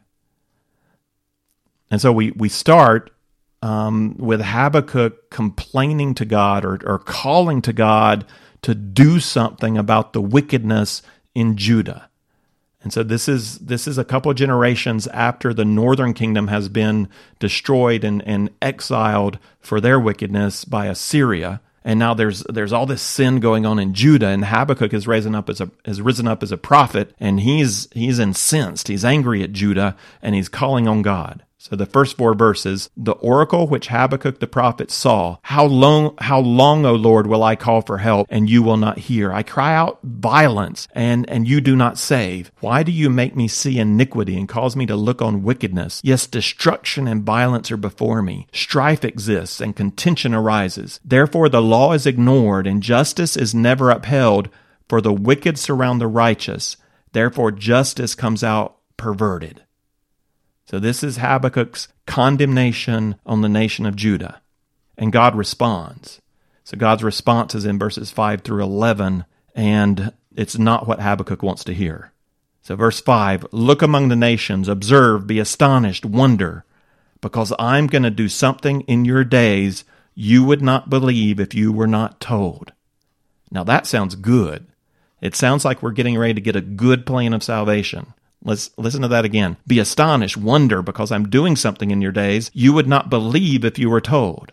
And 1.91 2.01
so 2.01 2.13
we, 2.13 2.33
we 2.33 2.49
start 2.49 3.11
um, 3.63 4.17
with 4.19 4.41
Habakkuk 4.43 5.31
complaining 5.31 6.15
to 6.15 6.25
God 6.25 6.65
or, 6.65 6.79
or 6.85 6.99
calling 6.99 7.63
to 7.63 7.73
God 7.73 8.27
to 8.63 8.75
do 8.75 9.21
something 9.21 9.79
about 9.79 10.13
the 10.13 10.21
wickedness 10.21 11.03
in 11.35 11.57
Judah. 11.57 12.09
And 12.83 12.93
so 12.93 13.03
this 13.03 13.29
is 13.29 13.59
this 13.59 13.89
is 13.89 13.99
a 13.99 14.05
couple 14.05 14.31
of 14.31 14.37
generations 14.37 15.09
after 15.09 15.53
the 15.53 15.65
northern 15.65 16.15
kingdom 16.15 16.47
has 16.49 16.69
been 16.69 17.09
destroyed 17.41 18.05
and, 18.05 18.23
and 18.27 18.51
exiled 18.63 19.39
for 19.61 19.81
their 19.81 19.99
wickedness 19.99 20.65
by 20.65 20.87
Assyria. 20.87 21.61
And 21.89 21.99
now 21.99 22.13
there's 22.13 22.45
there's 22.51 22.75
all 22.75 22.85
this 22.85 23.01
sin 23.01 23.41
going 23.41 23.65
on 23.65 23.79
in 23.79 23.95
Judah, 23.95 24.27
and 24.27 24.45
Habakkuk 24.45 24.93
is 24.93 25.09
risen 25.09 25.35
up 25.35 25.49
as 25.49 25.59
a 25.59 25.71
has 25.87 26.03
risen 26.03 26.29
up 26.29 26.43
as 26.43 26.53
a 26.53 26.59
prophet, 26.59 27.15
and 27.19 27.41
he's 27.41 27.89
he's 27.93 28.19
incensed, 28.19 28.89
he's 28.89 29.07
angry 29.07 29.43
at 29.43 29.53
Judah, 29.53 29.97
and 30.21 30.35
he's 30.35 30.51
calling 30.51 30.87
on 30.87 31.01
God. 31.01 31.45
So 31.61 31.75
the 31.75 31.87
first 31.87 32.17
four 32.17 32.35
verses, 32.35 32.89
the 32.97 33.13
oracle 33.13 33.67
which 33.67 33.89
Habakkuk 33.89 34.39
the 34.39 34.47
prophet 34.47 34.93
saw, 34.93 35.39
how 35.43 35.65
long, 35.65 36.15
how 36.19 36.39
long, 36.39 36.87
O 36.87 36.95
Lord, 36.95 37.27
will 37.27 37.43
I 37.43 37.57
call 37.57 37.83
for 37.83 37.99
help 37.99 38.29
and 38.31 38.49
you 38.49 38.63
will 38.63 38.77
not 38.77 38.99
hear? 38.99 39.33
I 39.33 39.43
cry 39.43 39.75
out 39.75 39.99
violence 40.05 40.87
and, 40.93 41.29
and 41.29 41.49
you 41.49 41.61
do 41.61 41.75
not 41.75 41.99
save. 41.99 42.53
Why 42.61 42.85
do 42.85 42.93
you 42.93 43.11
make 43.11 43.35
me 43.35 43.49
see 43.49 43.81
iniquity 43.81 44.39
and 44.39 44.49
cause 44.49 44.77
me 44.77 44.87
to 44.87 44.95
look 44.95 45.21
on 45.21 45.43
wickedness? 45.43 46.01
Yes, 46.05 46.29
destruction 46.29 47.09
and 47.09 47.25
violence 47.25 47.73
are 47.73 47.77
before 47.77 48.23
me. 48.23 48.47
Strife 48.53 49.05
exists 49.05 49.61
and 49.61 49.75
contention 49.75 50.35
arises. 50.35 51.01
Therefore 51.05 51.49
the 51.49 51.61
law 51.61 51.93
is 51.93 52.07
ignored 52.07 52.69
and 52.69 52.85
justice 52.85 53.37
is 53.37 53.53
never 53.53 53.91
upheld 53.91 54.49
for 54.89 55.01
the 55.01 55.13
wicked 55.13 55.59
surround 55.59 56.01
the 56.01 56.07
righteous. 56.07 56.77
Therefore 57.11 57.51
justice 57.51 58.15
comes 58.15 58.45
out 58.45 58.77
perverted. 58.97 59.65
So 60.69 60.79
this 60.79 61.03
is 61.03 61.17
Habakkuk's 61.17 61.89
condemnation 62.07 63.17
on 63.25 63.41
the 63.41 63.49
nation 63.49 63.87
of 63.87 63.97
Judah. 63.97 64.43
And 64.99 65.11
God 65.11 65.35
responds. 65.35 66.21
So 66.63 66.77
God's 66.77 67.03
response 67.03 67.55
is 67.55 67.65
in 67.65 67.79
verses 67.79 68.11
5 68.11 68.43
through 68.43 68.63
11, 68.63 69.25
and 69.55 70.13
it's 70.37 70.59
not 70.59 70.87
what 70.87 71.01
Habakkuk 71.01 71.43
wants 71.43 71.65
to 71.65 71.73
hear. 71.73 72.13
So, 72.61 72.77
verse 72.77 73.01
5 73.01 73.47
Look 73.51 73.81
among 73.81 74.09
the 74.09 74.17
nations, 74.17 74.69
observe, 74.69 75.27
be 75.27 75.39
astonished, 75.39 76.05
wonder, 76.05 76.67
because 77.23 77.51
I'm 77.59 77.87
going 77.87 78.03
to 78.03 78.11
do 78.11 78.29
something 78.29 78.83
in 78.83 79.07
your 79.07 79.25
days 79.25 79.85
you 80.15 80.45
would 80.45 80.61
not 80.61 80.91
believe 80.91 81.41
if 81.41 81.55
you 81.55 81.73
were 81.73 81.87
not 81.87 82.21
told. 82.21 82.73
Now, 83.51 83.65
that 83.65 83.87
sounds 83.87 84.17
good. 84.17 84.67
It 85.23 85.35
sounds 85.35 85.65
like 85.65 85.83
we're 85.83 85.93
getting 85.93 86.19
ready 86.19 86.35
to 86.35 86.43
get 86.43 86.57
a 86.57 86.61
good 86.61 87.07
plan 87.07 87.33
of 87.33 87.43
salvation. 87.43 88.13
Let's 88.45 88.71
listen 88.77 89.03
to 89.03 89.09
that 89.09 89.25
again. 89.25 89.57
Be 89.67 89.79
astonished, 89.79 90.37
wonder, 90.37 90.83
because 90.83 91.11
I'm 91.11 91.29
doing 91.29 91.57
something 91.57 91.91
in 91.91 92.01
your 92.01 92.13
days 92.13 92.51
you 92.55 92.73
would 92.73 92.87
not 92.87 93.11
believe 93.11 93.65
if 93.65 93.79
you 93.79 93.91
were 93.91 94.01
told. 94.01 94.53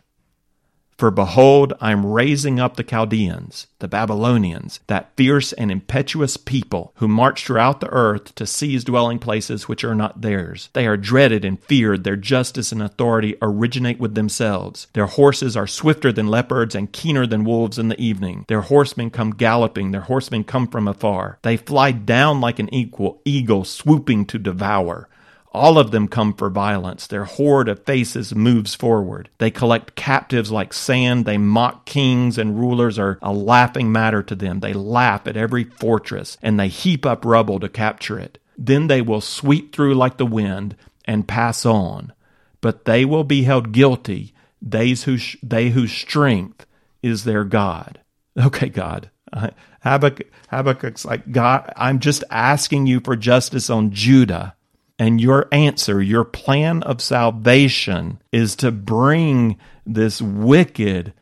For 0.98 1.12
behold, 1.12 1.74
I 1.82 1.92
am 1.92 2.06
raising 2.06 2.58
up 2.58 2.78
the 2.78 2.84
Chaldeans, 2.84 3.68
the 3.80 3.88
Babylonians, 3.88 4.80
that 4.88 5.12
fierce 5.18 5.52
and 5.52 5.70
impetuous 5.70 6.38
people 6.38 6.94
who 6.96 7.08
march 7.10 7.46
throughout 7.46 7.82
the 7.82 7.90
earth 7.90 8.34
to 8.36 8.48
seize 8.48 8.86
dwelling 8.86 9.20
places 9.20 9.68
which 9.68 9.84
are 9.84 9.96
not 9.96 10.22
theirs. 10.22 10.70
They 10.72 10.88
are 10.88 10.96
dreaded 10.96 11.44
and 11.44 11.62
feared. 11.62 12.06
Their 12.06 12.16
justice 12.16 12.72
and 12.72 12.82
authority 12.82 13.36
originate 13.42 14.00
with 14.00 14.16
themselves. 14.16 14.88
Their 14.94 15.08
horses 15.08 15.58
are 15.58 15.68
swifter 15.68 16.14
than 16.14 16.28
leopards 16.28 16.76
and 16.76 16.92
keener 16.92 17.28
than 17.28 17.44
wolves 17.44 17.78
in 17.78 17.90
the 17.90 18.00
evening. 18.02 18.46
Their 18.48 18.62
horsemen 18.62 19.10
come 19.10 19.32
galloping. 19.32 19.92
Their 19.92 20.02
horsemen 20.02 20.46
come 20.46 20.68
from 20.68 20.88
afar. 20.88 21.40
They 21.42 21.58
fly 21.58 21.92
down 21.92 22.40
like 22.40 22.60
an 22.60 22.74
equal 22.74 23.22
eagle 23.26 23.66
swooping 23.66 24.28
to 24.28 24.40
devour. 24.40 25.10
All 25.56 25.80
of 25.80 25.92
them 25.92 26.10
come 26.10 26.34
for 26.34 26.50
violence. 26.50 27.08
Their 27.08 27.24
horde 27.24 27.70
of 27.70 27.86
faces 27.86 28.36
moves 28.36 28.76
forward. 28.76 29.30
They 29.38 29.50
collect 29.50 29.96
captives 29.96 30.52
like 30.52 30.74
sand. 30.74 31.24
They 31.26 31.38
mock 31.38 31.86
kings 31.86 32.38
and 32.38 32.60
rulers 32.60 33.00
are 33.00 33.18
a 33.22 33.32
laughing 33.32 33.90
matter 33.90 34.22
to 34.24 34.36
them. 34.36 34.60
They 34.60 34.74
laugh 34.74 35.28
at 35.28 35.38
every 35.38 35.64
fortress 35.64 36.38
and 36.42 36.60
they 36.60 36.68
heap 36.68 37.06
up 37.06 37.24
rubble 37.24 37.62
to 37.62 37.70
capture 37.70 38.20
it. 38.20 38.38
Then 38.58 38.88
they 38.88 39.02
will 39.02 39.22
sweep 39.22 39.74
through 39.74 39.96
like 39.96 40.18
the 40.18 40.26
wind 40.26 40.76
and 41.06 41.26
pass 41.26 41.66
on. 41.66 42.12
But 42.60 42.84
they 42.84 43.06
will 43.06 43.24
be 43.24 43.44
held 43.44 43.72
guilty, 43.72 44.34
they, 44.62 44.92
who, 44.92 45.18
they 45.42 45.70
whose 45.70 45.94
strength 45.94 46.66
is 47.02 47.24
their 47.24 47.46
God. 47.46 48.02
Okay, 48.38 48.68
God. 48.68 49.10
Habakkuk, 49.82 50.28
Habakkuk's 50.50 51.06
like, 51.06 51.32
God, 51.32 51.72
I'm 51.78 52.00
just 52.00 52.26
asking 52.30 52.88
you 52.88 53.00
for 53.00 53.16
justice 53.16 53.70
on 53.70 53.92
Judah 53.92 54.55
and 54.98 55.20
your 55.20 55.48
answer, 55.52 56.02
your 56.02 56.24
plan 56.24 56.82
of 56.84 57.02
salvation 57.02 58.22
is 58.32 58.56
to 58.58 58.72
bring 58.72 59.58
this 59.86 60.22
wicked, 60.22 61.14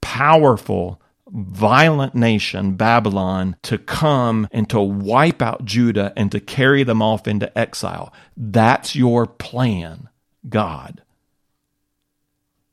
powerful, 0.00 1.00
violent 1.28 2.14
nation, 2.14 2.74
Babylon, 2.74 3.56
to 3.62 3.78
come 3.78 4.48
and 4.50 4.68
to 4.70 4.80
wipe 4.80 5.42
out 5.42 5.64
Judah 5.64 6.12
and 6.16 6.32
to 6.32 6.40
carry 6.40 6.84
them 6.84 7.02
off 7.02 7.28
into 7.28 7.56
exile. 7.58 8.12
That's 8.36 8.96
your 8.96 9.26
plan, 9.26 10.08
God. 10.48 11.02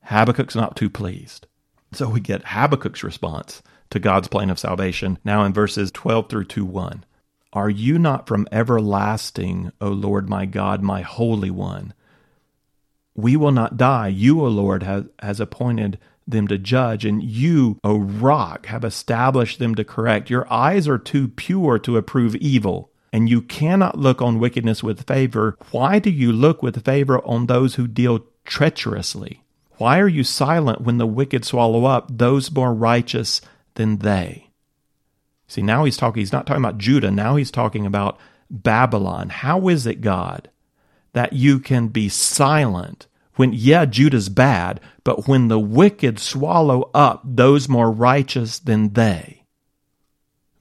Habakkuk's 0.06 0.56
not 0.56 0.75
too 0.75 0.89
pleased. 0.89 1.47
So 1.91 2.10
we 2.10 2.19
get 2.19 2.43
Habakkuk's 2.45 3.04
response 3.04 3.62
to 3.89 3.99
God's 3.99 4.28
plan 4.28 4.49
of 4.49 4.60
salvation 4.60 5.17
now 5.23 5.43
in 5.43 5.54
verses 5.54 5.91
12 5.91 6.30
through 6.30 6.45
2 6.45 6.65
1. 6.65 7.04
Are 7.52 7.70
you 7.70 7.98
not 7.98 8.28
from 8.28 8.48
everlasting, 8.52 9.72
O 9.82 9.90
Lord 9.90 10.30
my 10.30 10.46
God, 10.46 10.84
my 10.84 11.02
Holy 11.02 11.50
One? 11.50 11.94
We 13.16 13.36
will 13.36 13.52
not 13.52 13.76
die. 13.76 14.10
You, 14.10 14.42
O 14.42 14.48
Lord, 14.48 14.84
has, 14.84 15.06
has 15.20 15.40
appointed 15.40 15.98
them 16.28 16.48
to 16.48 16.60
judge, 16.60 17.06
and 17.06 17.24
you, 17.24 17.80
O 17.84 17.98
rock, 17.98 18.68
have 18.68 18.86
established 18.86 19.58
them 19.58 19.74
to 19.76 19.84
correct. 19.84 20.30
Your 20.30 20.52
eyes 20.54 20.88
are 20.88 21.00
too 21.00 21.28
pure 21.28 21.80
to 21.80 21.98
approve 21.98 22.36
evil, 22.36 22.92
and 23.12 23.28
you 23.28 23.42
cannot 23.42 23.98
look 23.98 24.22
on 24.22 24.40
wickedness 24.40 24.84
with 24.84 25.08
favor. 25.08 25.58
Why 25.72 25.98
do 25.98 26.12
you 26.12 26.32
look 26.32 26.62
with 26.62 26.86
favor 26.86 27.20
on 27.26 27.48
those 27.48 27.76
who 27.76 27.88
deal 27.88 28.26
treacherously? 28.46 29.44
Why 29.78 30.00
are 30.00 30.08
you 30.08 30.24
silent 30.24 30.82
when 30.82 30.98
the 30.98 31.08
wicked 31.08 31.46
swallow 31.46 31.86
up 31.86 32.10
those 32.16 32.52
more 32.52 32.74
righteous 32.76 33.42
than 33.74 33.98
they? 33.98 34.49
See, 35.50 35.64
now 35.64 35.84
he's 35.84 35.98
talking, 35.98 36.22
he's 36.22 36.32
not 36.32 36.46
talking 36.46 36.64
about 36.64 36.78
Judah, 36.78 37.10
now 37.10 37.36
he's 37.36 37.50
talking 37.50 37.86
about 37.88 38.20
Babylon. 38.52 39.30
How 39.30 39.68
is 39.68 39.88
it, 39.88 40.00
God, 40.00 40.50
that 41.14 41.34
you 41.34 41.60
can 41.60 41.88
be 41.88 42.08
silent 42.08 43.08
when, 43.36 43.52
yeah, 43.52 43.86
Judah's 43.86 44.30
bad, 44.30 44.80
but 45.04 45.28
when 45.28 45.48
the 45.48 45.60
wicked 45.60 46.20
swallow 46.20 46.92
up 46.94 47.24
those 47.26 47.68
more 47.68 47.92
righteous 47.92 48.60
than 48.60 48.94
they? 48.94 49.38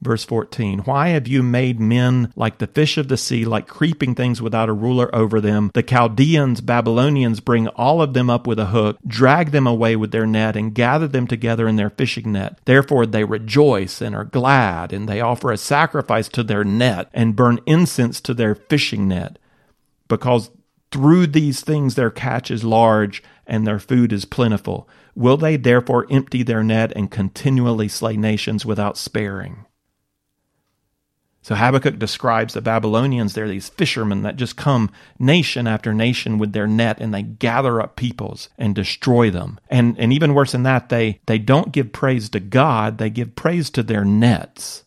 Verse 0.01 0.23
14 0.23 0.79
Why 0.79 1.09
have 1.09 1.27
you 1.27 1.43
made 1.43 1.79
men 1.79 2.31
like 2.37 2.59
the 2.59 2.67
fish 2.67 2.97
of 2.97 3.09
the 3.09 3.17
sea, 3.17 3.43
like 3.43 3.67
creeping 3.67 4.15
things 4.15 4.41
without 4.41 4.69
a 4.69 4.73
ruler 4.73 5.13
over 5.13 5.41
them? 5.41 5.71
The 5.73 5.83
Chaldeans, 5.83 6.61
Babylonians 6.61 7.41
bring 7.41 7.67
all 7.69 8.01
of 8.01 8.13
them 8.13 8.29
up 8.29 8.47
with 8.47 8.59
a 8.59 8.67
hook, 8.67 8.97
drag 9.05 9.51
them 9.51 9.67
away 9.67 9.97
with 9.97 10.11
their 10.11 10.25
net, 10.25 10.55
and 10.55 10.73
gather 10.73 11.07
them 11.07 11.27
together 11.27 11.67
in 11.67 11.75
their 11.75 11.89
fishing 11.89 12.31
net. 12.31 12.59
Therefore 12.63 13.05
they 13.05 13.25
rejoice 13.25 14.01
and 14.01 14.15
are 14.15 14.23
glad, 14.23 14.93
and 14.93 15.09
they 15.09 15.19
offer 15.19 15.51
a 15.51 15.57
sacrifice 15.57 16.29
to 16.29 16.43
their 16.43 16.63
net, 16.63 17.09
and 17.13 17.35
burn 17.35 17.59
incense 17.65 18.21
to 18.21 18.33
their 18.33 18.55
fishing 18.55 19.09
net. 19.09 19.37
Because 20.07 20.49
through 20.91 21.27
these 21.27 21.59
things 21.59 21.95
their 21.95 22.09
catch 22.09 22.49
is 22.49 22.63
large, 22.63 23.21
and 23.45 23.67
their 23.67 23.79
food 23.79 24.13
is 24.13 24.23
plentiful. 24.23 24.87
Will 25.13 25.35
they 25.35 25.57
therefore 25.57 26.07
empty 26.09 26.41
their 26.41 26.63
net 26.63 26.93
and 26.95 27.11
continually 27.11 27.89
slay 27.89 28.15
nations 28.15 28.65
without 28.65 28.97
sparing? 28.97 29.65
So 31.41 31.55
Habakkuk 31.55 31.97
describes 31.97 32.53
the 32.53 32.61
Babylonians. 32.61 33.33
They're 33.33 33.47
these 33.47 33.69
fishermen 33.69 34.23
that 34.23 34.35
just 34.35 34.57
come 34.57 34.91
nation 35.17 35.67
after 35.67 35.93
nation 35.93 36.37
with 36.37 36.51
their 36.51 36.67
net 36.67 36.97
and 36.99 37.13
they 37.13 37.23
gather 37.23 37.81
up 37.81 37.95
peoples 37.95 38.49
and 38.57 38.75
destroy 38.75 39.29
them. 39.29 39.59
And, 39.69 39.97
and 39.97 40.11
even 40.11 40.33
worse 40.33 40.51
than 40.51 40.63
that, 40.63 40.89
they, 40.89 41.21
they 41.25 41.37
don't 41.39 41.71
give 41.71 41.93
praise 41.93 42.29
to 42.29 42.39
God, 42.39 42.97
they 42.97 43.09
give 43.09 43.35
praise 43.35 43.69
to 43.71 43.83
their 43.83 44.03
nets, 44.03 44.83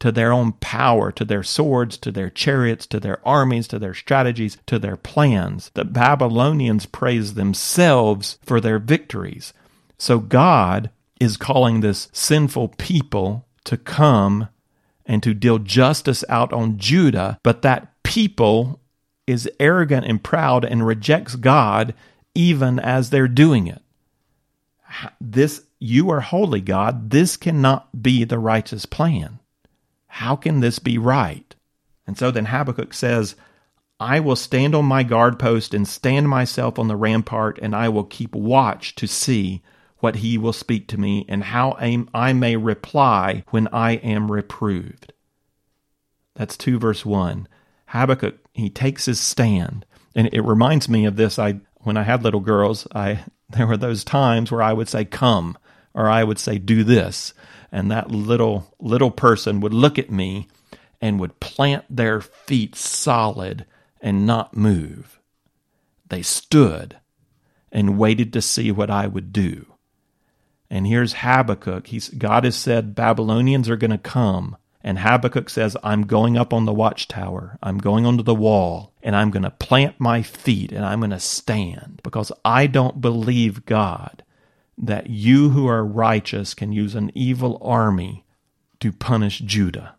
to 0.00 0.10
their 0.10 0.32
own 0.32 0.52
power, 0.52 1.12
to 1.12 1.24
their 1.24 1.42
swords, 1.42 1.98
to 1.98 2.10
their 2.10 2.30
chariots, 2.30 2.86
to 2.86 2.98
their 2.98 3.26
armies, 3.26 3.68
to 3.68 3.78
their 3.78 3.94
strategies, 3.94 4.56
to 4.66 4.78
their 4.78 4.96
plans. 4.96 5.70
The 5.74 5.84
Babylonians 5.84 6.86
praise 6.86 7.34
themselves 7.34 8.38
for 8.42 8.60
their 8.60 8.78
victories. 8.78 9.52
So 9.98 10.18
God 10.18 10.90
is 11.20 11.36
calling 11.36 11.80
this 11.80 12.08
sinful 12.12 12.68
people 12.76 13.46
to 13.64 13.76
come 13.76 14.48
and 15.06 15.22
to 15.22 15.34
deal 15.34 15.58
justice 15.58 16.24
out 16.28 16.52
on 16.52 16.78
Judah, 16.78 17.38
but 17.42 17.62
that 17.62 18.02
people 18.02 18.80
is 19.26 19.50
arrogant 19.58 20.06
and 20.06 20.22
proud 20.22 20.64
and 20.64 20.86
rejects 20.86 21.36
God 21.36 21.94
even 22.34 22.78
as 22.78 23.10
they're 23.10 23.28
doing 23.28 23.66
it. 23.66 23.82
This 25.20 25.62
you 25.78 26.10
are 26.10 26.20
holy 26.20 26.60
God, 26.60 27.10
this 27.10 27.36
cannot 27.36 28.02
be 28.02 28.24
the 28.24 28.38
righteous 28.38 28.86
plan. 28.86 29.38
How 30.06 30.36
can 30.36 30.60
this 30.60 30.78
be 30.78 30.96
right? 30.96 31.54
And 32.06 32.16
so 32.16 32.30
then 32.30 32.46
Habakkuk 32.46 32.94
says, 32.94 33.34
I 34.00 34.20
will 34.20 34.36
stand 34.36 34.74
on 34.74 34.84
my 34.84 35.02
guard 35.02 35.38
post 35.38 35.74
and 35.74 35.86
stand 35.86 36.28
myself 36.28 36.78
on 36.78 36.88
the 36.88 36.96
rampart, 36.96 37.58
and 37.62 37.74
I 37.74 37.88
will 37.88 38.04
keep 38.04 38.34
watch 38.34 38.94
to 38.96 39.06
see 39.06 39.62
what 40.04 40.16
he 40.16 40.36
will 40.36 40.52
speak 40.52 40.86
to 40.86 41.00
me, 41.00 41.24
and 41.30 41.42
how 41.42 41.78
I 42.12 42.34
may 42.34 42.56
reply 42.56 43.42
when 43.48 43.68
I 43.68 43.92
am 43.92 44.30
reproved. 44.30 45.14
That's 46.34 46.58
2 46.58 46.78
verse 46.78 47.06
1. 47.06 47.48
Habakkuk, 47.86 48.34
he 48.52 48.68
takes 48.68 49.06
his 49.06 49.18
stand. 49.18 49.86
And 50.14 50.28
it 50.30 50.42
reminds 50.42 50.90
me 50.90 51.06
of 51.06 51.16
this. 51.16 51.38
I 51.38 51.60
when 51.78 51.96
I 51.96 52.02
had 52.02 52.22
little 52.22 52.40
girls, 52.40 52.86
I 52.94 53.24
there 53.48 53.66
were 53.66 53.78
those 53.78 54.04
times 54.04 54.52
where 54.52 54.60
I 54.60 54.74
would 54.74 54.90
say 54.90 55.06
come 55.06 55.56
or 55.94 56.10
I 56.10 56.22
would 56.22 56.38
say 56.38 56.58
do 56.58 56.84
this 56.84 57.32
and 57.72 57.90
that 57.90 58.10
little 58.10 58.74
little 58.78 59.10
person 59.10 59.60
would 59.60 59.72
look 59.72 59.98
at 59.98 60.10
me 60.10 60.48
and 61.00 61.18
would 61.18 61.40
plant 61.40 61.86
their 61.88 62.20
feet 62.20 62.76
solid 62.76 63.64
and 64.02 64.26
not 64.26 64.54
move. 64.54 65.18
They 66.06 66.20
stood 66.20 66.98
and 67.72 67.96
waited 67.96 68.34
to 68.34 68.42
see 68.42 68.70
what 68.70 68.90
I 68.90 69.06
would 69.06 69.32
do. 69.32 69.73
Here's 70.94 71.14
Habakkuk. 71.14 71.88
He's, 71.88 72.08
God 72.08 72.44
has 72.44 72.54
said 72.54 72.94
Babylonians 72.94 73.68
are 73.68 73.76
going 73.76 73.90
to 73.90 73.98
come. 73.98 74.56
And 74.80 75.00
Habakkuk 75.00 75.50
says, 75.50 75.76
I'm 75.82 76.06
going 76.06 76.36
up 76.36 76.52
on 76.52 76.66
the 76.66 76.72
watchtower. 76.72 77.58
I'm 77.60 77.78
going 77.78 78.06
onto 78.06 78.22
the 78.22 78.32
wall 78.32 78.92
and 79.02 79.16
I'm 79.16 79.32
going 79.32 79.42
to 79.42 79.50
plant 79.50 79.98
my 79.98 80.22
feet 80.22 80.70
and 80.70 80.84
I'm 80.84 81.00
going 81.00 81.10
to 81.10 81.18
stand 81.18 81.98
because 82.04 82.30
I 82.44 82.68
don't 82.68 83.00
believe, 83.00 83.66
God, 83.66 84.22
that 84.78 85.10
you 85.10 85.48
who 85.50 85.66
are 85.66 85.84
righteous 85.84 86.54
can 86.54 86.70
use 86.70 86.94
an 86.94 87.10
evil 87.12 87.58
army 87.60 88.24
to 88.78 88.92
punish 88.92 89.40
Judah. 89.40 89.96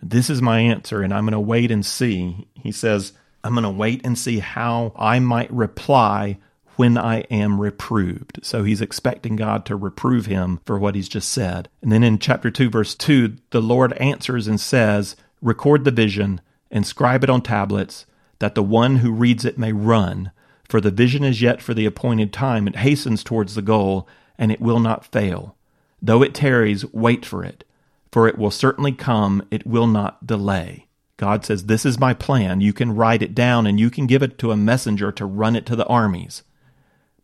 This 0.00 0.30
is 0.30 0.40
my 0.40 0.60
answer, 0.60 1.02
and 1.02 1.12
I'm 1.12 1.24
going 1.24 1.32
to 1.32 1.38
wait 1.38 1.70
and 1.70 1.84
see. 1.84 2.48
He 2.54 2.72
says, 2.72 3.12
I'm 3.44 3.52
going 3.52 3.64
to 3.64 3.68
wait 3.68 4.06
and 4.06 4.16
see 4.16 4.38
how 4.38 4.94
I 4.96 5.18
might 5.18 5.52
reply 5.52 6.38
when 6.80 6.96
I 6.96 7.18
am 7.30 7.60
reproved. 7.60 8.40
So 8.42 8.64
he's 8.64 8.80
expecting 8.80 9.36
God 9.36 9.66
to 9.66 9.76
reprove 9.76 10.24
him 10.24 10.60
for 10.64 10.78
what 10.78 10.94
he's 10.94 11.10
just 11.10 11.28
said. 11.28 11.68
And 11.82 11.92
then 11.92 12.02
in 12.02 12.18
chapter 12.18 12.50
2, 12.50 12.70
verse 12.70 12.94
2, 12.94 13.36
the 13.50 13.60
Lord 13.60 13.92
answers 13.98 14.48
and 14.48 14.58
says, 14.58 15.14
Record 15.42 15.84
the 15.84 15.90
vision, 15.90 16.40
inscribe 16.70 17.22
it 17.22 17.28
on 17.28 17.42
tablets, 17.42 18.06
that 18.38 18.54
the 18.54 18.62
one 18.62 18.96
who 18.96 19.12
reads 19.12 19.44
it 19.44 19.58
may 19.58 19.74
run. 19.74 20.30
For 20.70 20.80
the 20.80 20.90
vision 20.90 21.22
is 21.22 21.42
yet 21.42 21.60
for 21.60 21.74
the 21.74 21.84
appointed 21.84 22.32
time, 22.32 22.66
it 22.66 22.76
hastens 22.76 23.22
towards 23.22 23.54
the 23.54 23.60
goal, 23.60 24.08
and 24.38 24.50
it 24.50 24.62
will 24.62 24.80
not 24.80 25.04
fail. 25.04 25.58
Though 26.00 26.22
it 26.22 26.32
tarries, 26.32 26.90
wait 26.94 27.26
for 27.26 27.44
it, 27.44 27.62
for 28.10 28.26
it 28.26 28.38
will 28.38 28.50
certainly 28.50 28.92
come, 28.92 29.46
it 29.50 29.66
will 29.66 29.86
not 29.86 30.26
delay. 30.26 30.86
God 31.18 31.44
says, 31.44 31.66
This 31.66 31.84
is 31.84 32.00
my 32.00 32.14
plan. 32.14 32.62
You 32.62 32.72
can 32.72 32.96
write 32.96 33.20
it 33.20 33.34
down 33.34 33.66
and 33.66 33.78
you 33.78 33.90
can 33.90 34.06
give 34.06 34.22
it 34.22 34.38
to 34.38 34.50
a 34.50 34.56
messenger 34.56 35.12
to 35.12 35.26
run 35.26 35.56
it 35.56 35.66
to 35.66 35.76
the 35.76 35.84
armies 35.84 36.42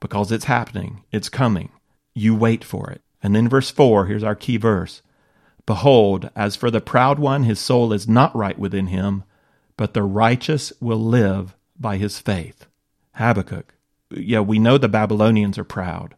because 0.07 0.31
it's 0.31 0.45
happening. 0.45 1.03
It's 1.11 1.29
coming. 1.29 1.71
You 2.15 2.37
wait 2.37 2.63
for 2.63 2.89
it. 2.91 3.03
And 3.25 3.35
then 3.35 3.49
verse 3.49 3.73
4, 3.73 4.07
here's 4.07 4.23
our 4.23 4.37
key 4.37 4.57
verse. 4.57 5.03
Behold, 5.67 6.31
as 6.37 6.55
for 6.55 6.71
the 6.71 6.81
proud 6.81 7.19
one, 7.19 7.43
his 7.43 7.59
soul 7.59 7.93
is 7.93 8.07
not 8.07 8.37
right 8.37 8.57
within 8.57 8.87
him, 8.87 9.25
but 9.77 9.95
the 9.95 10.05
righteous 10.05 10.73
will 10.81 11.01
live 11.01 11.57
by 11.77 11.97
his 11.97 12.21
faith. 12.21 12.67
Habakkuk. 13.15 13.75
Yeah, 14.13 14.39
we 14.41 14.61
know 14.61 14.79
the 14.79 14.89
Babylonians 14.89 15.59
are 15.59 15.65
proud. 15.65 16.15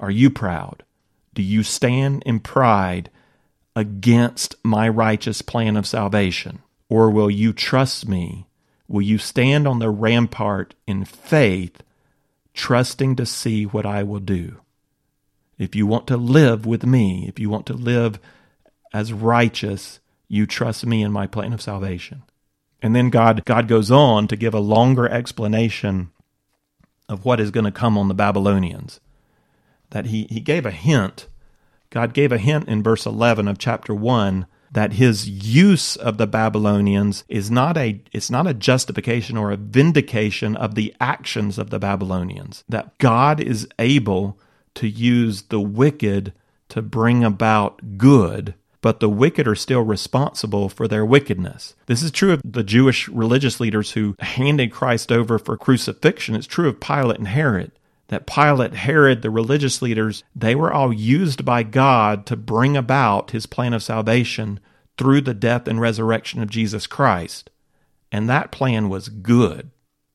Are 0.00 0.10
you 0.10 0.30
proud? 0.30 0.82
Do 1.34 1.42
you 1.42 1.62
stand 1.62 2.22
in 2.24 2.40
pride 2.40 3.10
against 3.74 4.54
my 4.64 4.88
righteous 4.88 5.42
plan 5.42 5.76
of 5.76 5.86
salvation? 5.86 6.60
Or 6.88 7.10
will 7.10 7.30
you 7.30 7.52
trust 7.52 8.08
me? 8.08 8.46
Will 8.88 9.02
you 9.02 9.18
stand 9.18 9.68
on 9.68 9.78
the 9.78 9.90
rampart 9.90 10.74
in 10.86 11.04
faith, 11.04 11.82
trusting 12.56 13.14
to 13.16 13.26
see 13.26 13.64
what 13.64 13.86
I 13.86 14.02
will 14.02 14.18
do? 14.18 14.60
If 15.58 15.74
you 15.74 15.86
want 15.86 16.06
to 16.08 16.16
live 16.16 16.66
with 16.66 16.84
me, 16.84 17.26
if 17.28 17.38
you 17.38 17.48
want 17.48 17.66
to 17.66 17.74
live 17.74 18.18
as 18.92 19.12
righteous, 19.12 20.00
you 20.28 20.46
trust 20.46 20.84
me 20.84 21.02
in 21.02 21.12
my 21.12 21.26
plan 21.26 21.52
of 21.52 21.62
salvation. 21.62 22.22
And 22.82 22.94
then 22.94 23.10
God, 23.10 23.44
God 23.44 23.68
goes 23.68 23.90
on 23.90 24.28
to 24.28 24.36
give 24.36 24.54
a 24.54 24.60
longer 24.60 25.08
explanation 25.08 26.10
of 27.08 27.24
what 27.24 27.40
is 27.40 27.50
going 27.50 27.64
to 27.64 27.70
come 27.70 27.96
on 27.96 28.08
the 28.08 28.14
Babylonians. 28.14 29.00
That 29.90 30.06
he, 30.06 30.24
he 30.24 30.40
gave 30.40 30.66
a 30.66 30.70
hint. 30.70 31.28
God 31.90 32.12
gave 32.12 32.32
a 32.32 32.38
hint 32.38 32.68
in 32.68 32.82
verse 32.82 33.06
11 33.06 33.48
of 33.48 33.58
chapter 33.58 33.94
1 33.94 34.46
that 34.72 34.94
his 34.94 35.28
use 35.28 35.96
of 35.96 36.18
the 36.18 36.26
Babylonians 36.26 37.24
is 37.28 37.50
not 37.50 37.76
a 37.76 38.00
it's 38.12 38.30
not 38.30 38.46
a 38.46 38.54
justification 38.54 39.36
or 39.36 39.50
a 39.50 39.56
vindication 39.56 40.56
of 40.56 40.74
the 40.74 40.94
actions 41.00 41.58
of 41.58 41.70
the 41.70 41.78
Babylonians 41.78 42.64
that 42.68 42.96
God 42.98 43.40
is 43.40 43.68
able 43.78 44.38
to 44.74 44.88
use 44.88 45.42
the 45.42 45.60
wicked 45.60 46.32
to 46.68 46.82
bring 46.82 47.24
about 47.24 47.98
good 47.98 48.54
but 48.86 49.00
the 49.00 49.08
wicked 49.08 49.48
are 49.48 49.56
still 49.56 49.82
responsible 49.82 50.68
for 50.68 50.86
their 50.86 51.04
wickedness. 51.04 51.74
This 51.86 52.04
is 52.04 52.12
true 52.12 52.32
of 52.32 52.40
the 52.44 52.62
Jewish 52.62 53.08
religious 53.08 53.58
leaders 53.58 53.90
who 53.90 54.14
handed 54.20 54.70
Christ 54.70 55.10
over 55.10 55.40
for 55.40 55.56
crucifixion. 55.56 56.36
It's 56.36 56.46
true 56.46 56.68
of 56.68 56.78
Pilate 56.78 57.18
and 57.18 57.26
Herod. 57.26 57.72
That 58.08 58.26
Pilate, 58.26 58.74
Herod, 58.74 59.22
the 59.22 59.30
religious 59.30 59.82
leaders, 59.82 60.22
they 60.34 60.54
were 60.54 60.72
all 60.72 60.92
used 60.92 61.44
by 61.44 61.64
God 61.64 62.24
to 62.26 62.36
bring 62.36 62.76
about 62.76 63.32
his 63.32 63.46
plan 63.46 63.72
of 63.74 63.82
salvation 63.82 64.60
through 64.96 65.22
the 65.22 65.34
death 65.34 65.66
and 65.66 65.80
resurrection 65.80 66.40
of 66.42 66.50
Jesus 66.50 66.86
Christ. 66.86 67.50
And 68.12 68.28
that 68.28 68.52
plan 68.52 68.88
was 68.88 69.08
good. 69.08 69.70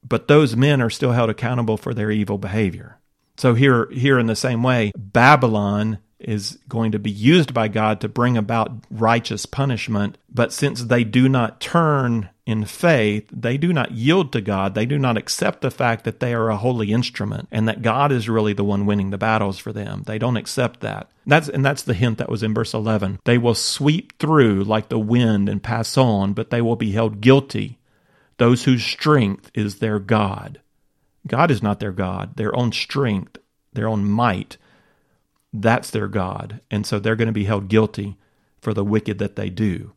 But 0.08 0.28
those 0.28 0.56
men 0.56 0.82
are 0.82 0.90
still 0.90 1.12
held 1.12 1.30
accountable 1.30 1.78
for 1.78 1.94
their 1.94 2.12
evil 2.12 2.38
behavior. 2.38 2.98
So 3.38 3.54
here, 3.54 3.90
here 3.92 4.18
in 4.18 4.28
the 4.28 4.36
same 4.36 4.64
way, 4.64 4.92
Babylon 4.98 6.00
is 6.20 6.60
going 6.68 6.92
to 6.92 7.00
be 7.00 7.12
used 7.12 7.54
by 7.54 7.68
God 7.68 8.02
to 8.02 8.08
bring 8.08 8.38
about 8.38 8.72
righteous 8.90 9.46
punishment. 9.46 10.18
But 10.30 10.54
since 10.54 10.84
they 10.84 11.04
do 11.04 11.28
not 11.28 11.60
turn 11.60 12.30
in 12.46 12.66
faith, 12.66 13.30
they 13.32 13.58
do 13.58 13.72
not 13.72 13.92
yield 13.92 14.32
to 14.34 14.42
God, 14.42 14.74
they 14.74 14.86
do 14.86 14.98
not 14.98 15.18
accept 15.18 15.62
the 15.62 15.72
fact 15.72 16.04
that 16.06 16.20
they 16.20 16.34
are 16.34 16.50
a 16.50 16.58
holy 16.58 16.92
instrument 16.92 17.48
and 17.52 17.68
that 17.68 17.82
God 17.82 18.12
is 18.12 18.28
really 18.28 18.54
the 18.54 18.64
one 18.64 18.86
winning 18.86 19.12
the 19.12 19.18
battles 19.18 19.60
for 19.60 19.72
them. 19.72 20.04
They 20.06 20.18
don't 20.18 20.38
accept 20.38 20.80
that. 20.80 21.12
That's 21.26 21.50
and 21.50 21.64
that's 21.64 21.84
the 21.84 21.94
hint 21.94 22.18
that 22.18 22.30
was 22.30 22.44
in 22.44 22.54
verse 22.54 22.74
11. 22.74 23.20
They 23.26 23.38
will 23.38 23.56
sweep 23.56 24.18
through 24.20 24.64
like 24.64 24.90
the 24.90 25.00
wind 25.00 25.50
and 25.50 25.62
pass 25.62 25.98
on, 25.98 26.34
but 26.34 26.50
they 26.50 26.62
will 26.62 26.76
be 26.76 26.92
held 26.92 27.22
guilty. 27.22 27.80
Those 28.38 28.64
whose 28.64 28.84
strength 28.84 29.52
is 29.54 29.78
their 29.78 30.00
God. 30.00 30.62
God 31.28 31.52
is 31.52 31.62
not 31.62 31.80
their 31.80 31.92
God. 31.92 32.38
Their 32.38 32.56
own 32.56 32.72
strength, 32.72 33.38
their 33.74 33.88
own 33.88 34.04
might 34.04 34.58
that's 35.54 35.90
their 35.90 36.08
God. 36.08 36.62
And 36.70 36.86
so 36.86 37.00
they're 37.00 37.16
going 37.16 37.28
to 37.28 37.34
be 37.34 37.46
held 37.46 37.68
guilty 37.68 38.18
for 38.62 38.74
the 38.74 38.86
wicked 38.86 39.20
that 39.20 39.36
they 39.36 39.50
do. 39.50 39.94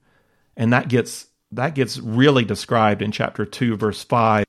And 0.56 0.72
that 0.72 0.88
gets 0.88 1.26
that 1.56 1.74
gets 1.74 1.98
really 1.98 2.44
described 2.44 3.02
in 3.02 3.12
chapter 3.12 3.44
2 3.44 3.76
verse 3.76 4.02
5 4.02 4.44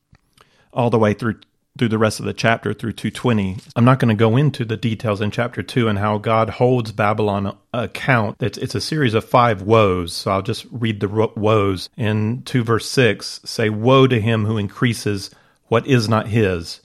all 0.74 0.90
the 0.90 1.00
way 1.00 1.14
through 1.14 1.36
through 1.78 1.90
the 1.90 1.98
rest 1.98 2.20
of 2.20 2.26
the 2.26 2.34
chapter 2.34 2.74
through 2.74 2.94
220. 2.94 3.58
I'm 3.76 3.84
not 3.84 4.00
going 4.00 4.10
to 4.10 4.16
go 4.16 4.38
into 4.38 4.64
the 4.64 4.78
details 4.78 5.20
in 5.20 5.32
chapter 5.32 5.62
2 5.62 5.90
and 5.90 6.00
how 6.00 6.18
God 6.18 6.52
holds 6.52 6.92
Babylon 6.94 7.58
account. 7.74 8.38
It's, 8.40 8.58
it's 8.58 8.76
a 8.76 8.82
series 8.82 9.14
of 9.14 9.26
five 9.26 9.62
woes. 9.62 10.14
So 10.14 10.32
I'll 10.32 10.42
just 10.42 10.66
read 10.72 11.02
the 11.02 11.32
woes. 11.36 11.90
In 11.98 12.44
2 12.44 12.64
verse 12.64 12.90
6, 12.90 13.42
say, 13.44 13.70
Woe 13.70 14.08
to 14.08 14.22
him 14.22 14.46
who 14.46 14.58
increases 14.58 15.32
what 15.68 15.86
is 15.86 16.08
not 16.08 16.28
his. 16.28 16.80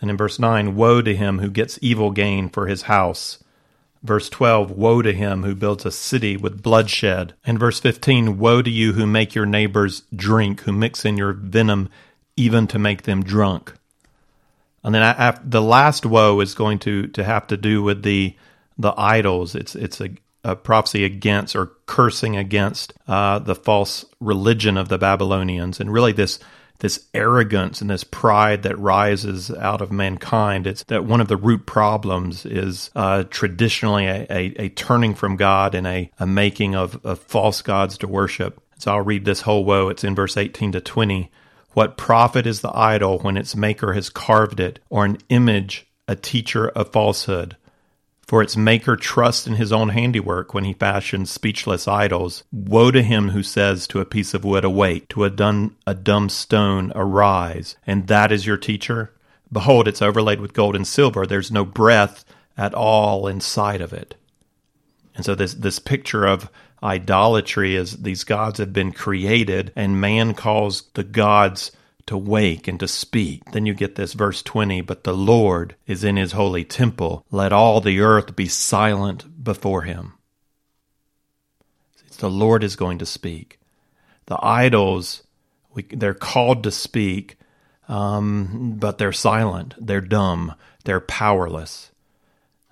And 0.00 0.10
in 0.10 0.16
verse 0.16 0.38
9, 0.38 0.76
Woe 0.76 1.02
to 1.02 1.16
him 1.16 1.40
who 1.40 1.50
gets 1.50 1.78
evil 1.82 2.12
gain 2.12 2.48
for 2.48 2.68
his 2.68 2.82
house. 2.82 3.42
Verse 4.02 4.30
12, 4.30 4.70
Woe 4.70 5.02
to 5.02 5.12
him 5.12 5.42
who 5.42 5.54
builds 5.54 5.84
a 5.84 5.90
city 5.90 6.36
with 6.36 6.62
bloodshed. 6.62 7.34
And 7.44 7.58
verse 7.58 7.80
15, 7.80 8.38
Woe 8.38 8.62
to 8.62 8.70
you 8.70 8.94
who 8.94 9.06
make 9.06 9.34
your 9.34 9.46
neighbors 9.46 10.04
drink, 10.14 10.62
who 10.62 10.72
mix 10.72 11.04
in 11.04 11.16
your 11.16 11.32
venom 11.32 11.90
even 12.36 12.66
to 12.68 12.78
make 12.78 13.02
them 13.02 13.22
drunk. 13.22 13.74
And 14.82 14.94
then 14.94 15.02
I, 15.02 15.28
I, 15.28 15.38
the 15.44 15.60
last 15.60 16.06
woe 16.06 16.40
is 16.40 16.54
going 16.54 16.78
to, 16.80 17.08
to 17.08 17.24
have 17.24 17.46
to 17.48 17.56
do 17.56 17.82
with 17.82 18.02
the 18.02 18.34
the 18.80 18.94
idols. 18.96 19.54
It's 19.54 19.74
it's 19.74 20.00
a, 20.00 20.08
a 20.42 20.56
prophecy 20.56 21.04
against 21.04 21.54
or 21.54 21.72
cursing 21.86 22.36
against 22.36 22.94
uh, 23.06 23.38
the 23.38 23.54
false 23.54 24.06
religion 24.20 24.76
of 24.76 24.88
the 24.88 24.98
Babylonians, 24.98 25.80
and 25.80 25.92
really 25.92 26.12
this 26.12 26.38
this 26.80 27.06
arrogance 27.14 27.80
and 27.80 27.88
this 27.88 28.04
pride 28.04 28.62
that 28.64 28.78
rises 28.78 29.50
out 29.50 29.80
of 29.80 29.92
mankind. 29.92 30.66
It's 30.66 30.82
that 30.84 31.04
one 31.04 31.20
of 31.20 31.28
the 31.28 31.36
root 31.36 31.66
problems 31.66 32.44
is 32.44 32.90
uh, 32.94 33.24
traditionally 33.24 34.06
a, 34.06 34.26
a, 34.30 34.54
a, 34.56 34.68
turning 34.70 35.14
from 35.14 35.36
God 35.36 35.74
and 35.74 35.86
a, 35.86 36.10
a 36.18 36.26
making 36.26 36.74
of, 36.74 37.04
of 37.04 37.20
false 37.20 37.62
gods 37.62 37.98
to 37.98 38.08
worship. 38.08 38.60
So 38.78 38.92
I'll 38.92 39.02
read 39.02 39.24
this 39.24 39.42
whole 39.42 39.64
woe. 39.64 39.88
It's 39.88 40.04
in 40.04 40.14
verse 40.14 40.36
18 40.36 40.72
to 40.72 40.80
20. 40.80 41.30
What 41.72 41.96
profit 41.96 42.46
is 42.46 42.62
the 42.62 42.76
idol 42.76 43.18
when 43.20 43.36
its 43.36 43.54
maker 43.54 43.92
has 43.92 44.10
carved 44.10 44.58
it, 44.58 44.80
or 44.88 45.04
an 45.04 45.18
image, 45.28 45.86
a 46.08 46.16
teacher 46.16 46.68
of 46.68 46.90
falsehood? 46.90 47.56
For 48.30 48.42
its 48.42 48.56
maker 48.56 48.94
trusts 48.94 49.48
in 49.48 49.56
his 49.56 49.72
own 49.72 49.88
handiwork 49.88 50.54
when 50.54 50.62
he 50.62 50.72
fashions 50.72 51.32
speechless 51.32 51.88
idols. 51.88 52.44
Woe 52.52 52.92
to 52.92 53.02
him 53.02 53.30
who 53.30 53.42
says 53.42 53.88
to 53.88 53.98
a 53.98 54.04
piece 54.04 54.34
of 54.34 54.44
wood, 54.44 54.64
Awake, 54.64 55.08
to 55.08 55.24
a, 55.24 55.30
dun- 55.30 55.74
a 55.84 55.94
dumb 55.94 56.28
stone, 56.28 56.92
Arise, 56.94 57.74
and 57.88 58.06
that 58.06 58.30
is 58.30 58.46
your 58.46 58.56
teacher? 58.56 59.12
Behold, 59.50 59.88
it's 59.88 60.00
overlaid 60.00 60.40
with 60.40 60.52
gold 60.52 60.76
and 60.76 60.86
silver. 60.86 61.26
There's 61.26 61.50
no 61.50 61.64
breath 61.64 62.24
at 62.56 62.72
all 62.72 63.26
inside 63.26 63.80
of 63.80 63.92
it. 63.92 64.14
And 65.16 65.24
so 65.24 65.34
this 65.34 65.54
this 65.54 65.80
picture 65.80 66.24
of 66.24 66.48
idolatry 66.84 67.74
is 67.74 67.96
these 67.96 68.22
gods 68.22 68.60
have 68.60 68.72
been 68.72 68.92
created 68.92 69.72
and 69.74 70.00
man 70.00 70.34
calls 70.34 70.84
the 70.94 71.02
gods 71.02 71.72
to 72.06 72.16
wake 72.16 72.68
and 72.68 72.78
to 72.80 72.88
speak. 72.88 73.52
Then 73.52 73.66
you 73.66 73.74
get 73.74 73.94
this 73.94 74.12
verse 74.14 74.42
20, 74.42 74.80
but 74.82 75.04
the 75.04 75.14
Lord 75.14 75.76
is 75.86 76.04
in 76.04 76.16
his 76.16 76.32
holy 76.32 76.64
temple. 76.64 77.24
Let 77.30 77.52
all 77.52 77.80
the 77.80 78.00
earth 78.00 78.36
be 78.36 78.48
silent 78.48 79.42
before 79.42 79.82
him. 79.82 80.14
The 82.20 82.30
Lord 82.30 82.62
is 82.62 82.76
going 82.76 82.98
to 82.98 83.06
speak. 83.06 83.58
The 84.26 84.38
idols, 84.44 85.22
we, 85.72 85.84
they're 85.84 86.12
called 86.12 86.62
to 86.64 86.70
speak, 86.70 87.38
um, 87.88 88.76
but 88.78 88.98
they're 88.98 89.10
silent, 89.10 89.74
they're 89.80 90.02
dumb, 90.02 90.54
they're 90.84 91.00
powerless. 91.00 91.90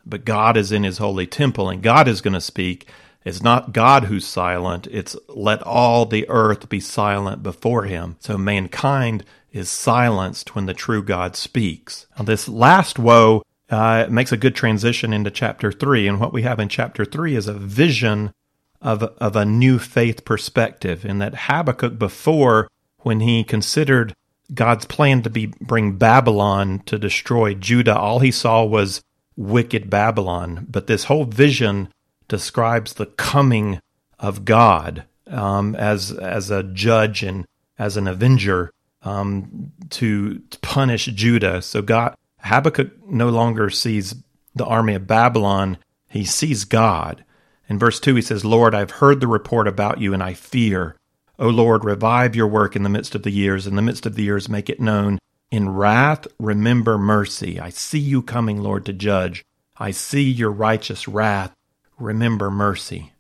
But 0.05 0.27
God 0.27 0.59
is 0.59 0.71
in 0.71 0.85
his 0.85 0.99
holy 0.99 1.27
temple, 1.27 1.71
and 1.71 1.83
God 1.83 2.09
is 2.09 2.21
going 2.21 2.35
to 2.35 2.41
speak. 2.43 2.89
It's 3.29 3.43
not 3.43 3.73
God 3.73 4.05
who's 4.05 4.27
silent, 4.27 4.87
it's 4.91 5.17
let 5.29 5.63
all 5.63 6.07
the 6.07 6.29
earth 6.29 6.69
be 6.69 6.81
silent 6.81 7.43
before 7.43 7.85
him. 7.85 8.17
So 8.21 8.39
mankind 8.39 9.25
is 9.53 9.69
silenced 9.69 10.55
when 10.55 10.67
the 10.67 10.75
true 10.75 11.03
God 11.03 11.37
speaks. 11.37 12.07
Now, 12.19 12.25
this 12.25 12.49
last 12.49 12.99
woe 12.99 13.43
uh, 13.71 14.07
makes 14.09 14.33
a 14.33 14.37
good 14.37 14.55
transition 14.55 15.13
into 15.13 15.31
chapter 15.31 15.71
3. 15.71 16.09
And 16.09 16.21
what 16.21 16.33
we 16.33 16.43
have 16.43 16.59
in 16.59 16.69
chapter 16.69 17.05
3 17.05 17.37
is 17.37 17.47
a 17.47 17.55
vision 17.55 18.33
of, 18.81 19.03
of 19.03 19.37
a 19.37 19.45
new 19.45 19.79
faith 19.79 20.25
perspective. 20.25 21.05
In 21.05 21.19
that 21.19 21.35
Habakkuk, 21.35 21.99
before, 21.99 22.69
when 23.01 23.21
he 23.21 23.45
considered 23.45 24.15
God's 24.55 24.87
plan 24.87 25.23
to 25.23 25.31
be 25.31 25.47
bring 25.61 25.97
Babylon 25.97 26.83
to 26.87 26.99
destroy 26.99 27.55
Judah, 27.55 27.97
all 27.97 28.21
he 28.21 28.31
saw 28.31 28.65
was 28.65 29.03
wicked 29.37 29.91
Babylon. 29.91 30.67
But 30.69 30.87
this 30.87 31.05
whole 31.05 31.25
vision 31.25 31.89
describes 32.29 32.95
the 32.95 33.07
coming 33.07 33.81
of 34.19 34.45
God 34.45 35.05
um, 35.27 35.75
as 35.77 36.13
as 36.13 36.51
a 36.51 36.63
judge 36.63 37.23
and 37.23 37.47
as 37.79 37.97
an 37.97 38.07
avenger 38.07 38.71
um, 39.03 39.73
to, 39.91 40.39
to 40.39 40.59
punish 40.61 41.07
Judah. 41.07 41.63
So 41.63 41.83
God 41.83 42.15
Habakkuk 42.41 43.07
no 43.09 43.29
longer 43.29 43.71
sees 43.71 44.15
the 44.55 44.65
army 44.65 44.95
of 44.95 45.07
Babylon; 45.07 45.79
he 46.09 46.25
sees 46.25 46.65
God. 46.65 47.25
In 47.69 47.79
verse 47.79 48.01
two, 48.01 48.15
he 48.15 48.23
says, 48.23 48.45
"Lord, 48.45 48.75
I've 48.75 48.93
heard 48.93 49.21
the 49.21 49.27
report 49.27 49.69
about 49.69 50.01
you, 50.01 50.15
and 50.15 50.23
I 50.23 50.35
fear. 50.35 50.97
O 51.39 51.49
Lord, 51.49 51.85
revive 51.85 52.35
your 52.35 52.49
work 52.49 52.75
in 52.75 52.83
the 52.83 52.89
midst 52.89 53.15
of 53.15 53.23
the 53.23 53.31
years. 53.31 53.67
In 53.67 53.77
the 53.77 53.83
midst 53.83 54.07
of 54.07 54.17
the 54.17 54.25
years, 54.25 54.49
make 54.49 54.69
it 54.69 54.81
known. 54.81 55.19
In 55.51 55.71
wrath, 55.71 56.27
remember 56.39 56.99
mercy. 56.99 57.61
I 57.61 57.71
see 57.71 58.01
you 58.01 58.23
coming, 58.23 58.61
Lord, 58.61 58.85
to 58.87 58.93
judge. 58.93 59.45
I 59.79 59.93
see 59.93 60.29
your 60.29 60.51
righteous 60.51 61.07
wrath. 61.07 61.55
Remember 61.99 62.51
mercy. 62.51 63.13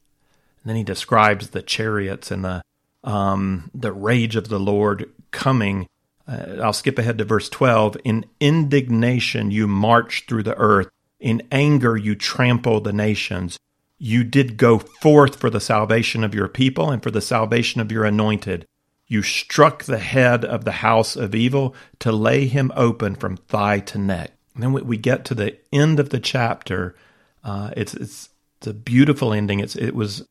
And 0.62 0.70
then 0.70 0.76
he 0.76 0.84
describes 0.84 1.50
the 1.50 1.62
chariots 1.62 2.30
and 2.30 2.44
the 2.44 2.62
um, 3.04 3.70
the 3.74 3.92
rage 3.92 4.36
of 4.36 4.48
the 4.48 4.58
Lord 4.58 5.10
coming. 5.30 5.86
Uh, 6.26 6.56
I'll 6.62 6.72
skip 6.72 6.98
ahead 6.98 7.18
to 7.18 7.24
verse 7.24 7.48
12. 7.48 7.96
In 8.04 8.26
indignation 8.40 9.50
you 9.50 9.66
march 9.66 10.24
through 10.26 10.42
the 10.42 10.56
earth. 10.56 10.88
In 11.20 11.42
anger 11.50 11.96
you 11.96 12.14
trample 12.14 12.80
the 12.80 12.92
nations. 12.92 13.58
You 13.98 14.24
did 14.24 14.56
go 14.56 14.78
forth 14.78 15.36
for 15.36 15.50
the 15.50 15.60
salvation 15.60 16.22
of 16.22 16.34
your 16.34 16.48
people 16.48 16.90
and 16.90 17.02
for 17.02 17.10
the 17.10 17.20
salvation 17.20 17.80
of 17.80 17.90
your 17.90 18.04
anointed. 18.04 18.66
You 19.08 19.22
struck 19.22 19.84
the 19.84 19.98
head 19.98 20.44
of 20.44 20.64
the 20.64 20.72
house 20.72 21.16
of 21.16 21.34
evil 21.34 21.74
to 22.00 22.12
lay 22.12 22.46
him 22.46 22.70
open 22.76 23.14
from 23.14 23.38
thigh 23.38 23.80
to 23.80 23.98
neck. 23.98 24.32
And 24.54 24.62
then 24.62 24.72
we 24.72 24.96
get 24.96 25.24
to 25.26 25.34
the 25.34 25.56
end 25.72 25.98
of 25.98 26.10
the 26.10 26.20
chapter. 26.20 26.94
Uh, 27.42 27.70
it's, 27.76 27.94
it's, 27.94 28.28
it's 28.58 28.66
a 28.66 28.74
beautiful 28.74 29.32
ending. 29.32 29.60
It's, 29.60 29.76
it 29.76 29.94
was 29.94 30.26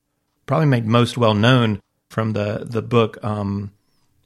probably 0.45 0.67
made 0.67 0.86
most 0.86 1.17
well 1.17 1.34
known 1.34 1.82
from 2.09 2.34
the, 2.34 2.65
the 2.69 2.82
book 2.82 3.17
um, 3.23 3.71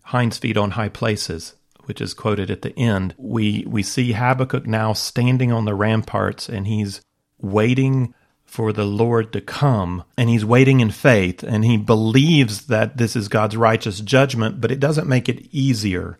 Hinds 0.03 0.37
Feet 0.37 0.57
on 0.57 0.71
High 0.71 0.89
Places, 0.89 1.55
which 1.85 2.01
is 2.01 2.13
quoted 2.13 2.49
at 2.51 2.61
the 2.61 2.77
end. 2.77 3.13
We, 3.17 3.65
we 3.67 3.83
see 3.83 4.13
Habakkuk 4.13 4.65
now 4.65 4.93
standing 4.93 5.51
on 5.51 5.65
the 5.65 5.75
ramparts 5.75 6.49
and 6.49 6.67
he's 6.67 7.01
waiting 7.39 8.13
for 8.51 8.73
the 8.73 8.85
Lord 8.85 9.31
to 9.31 9.39
come, 9.39 10.03
and 10.17 10.29
he's 10.29 10.43
waiting 10.43 10.81
in 10.81 10.91
faith, 10.91 11.41
and 11.41 11.63
he 11.63 11.77
believes 11.77 12.67
that 12.67 12.97
this 12.97 13.15
is 13.15 13.29
God's 13.29 13.55
righteous 13.55 14.01
judgment, 14.01 14.59
but 14.59 14.71
it 14.71 14.79
doesn't 14.81 15.07
make 15.07 15.29
it 15.29 15.47
easier. 15.53 16.19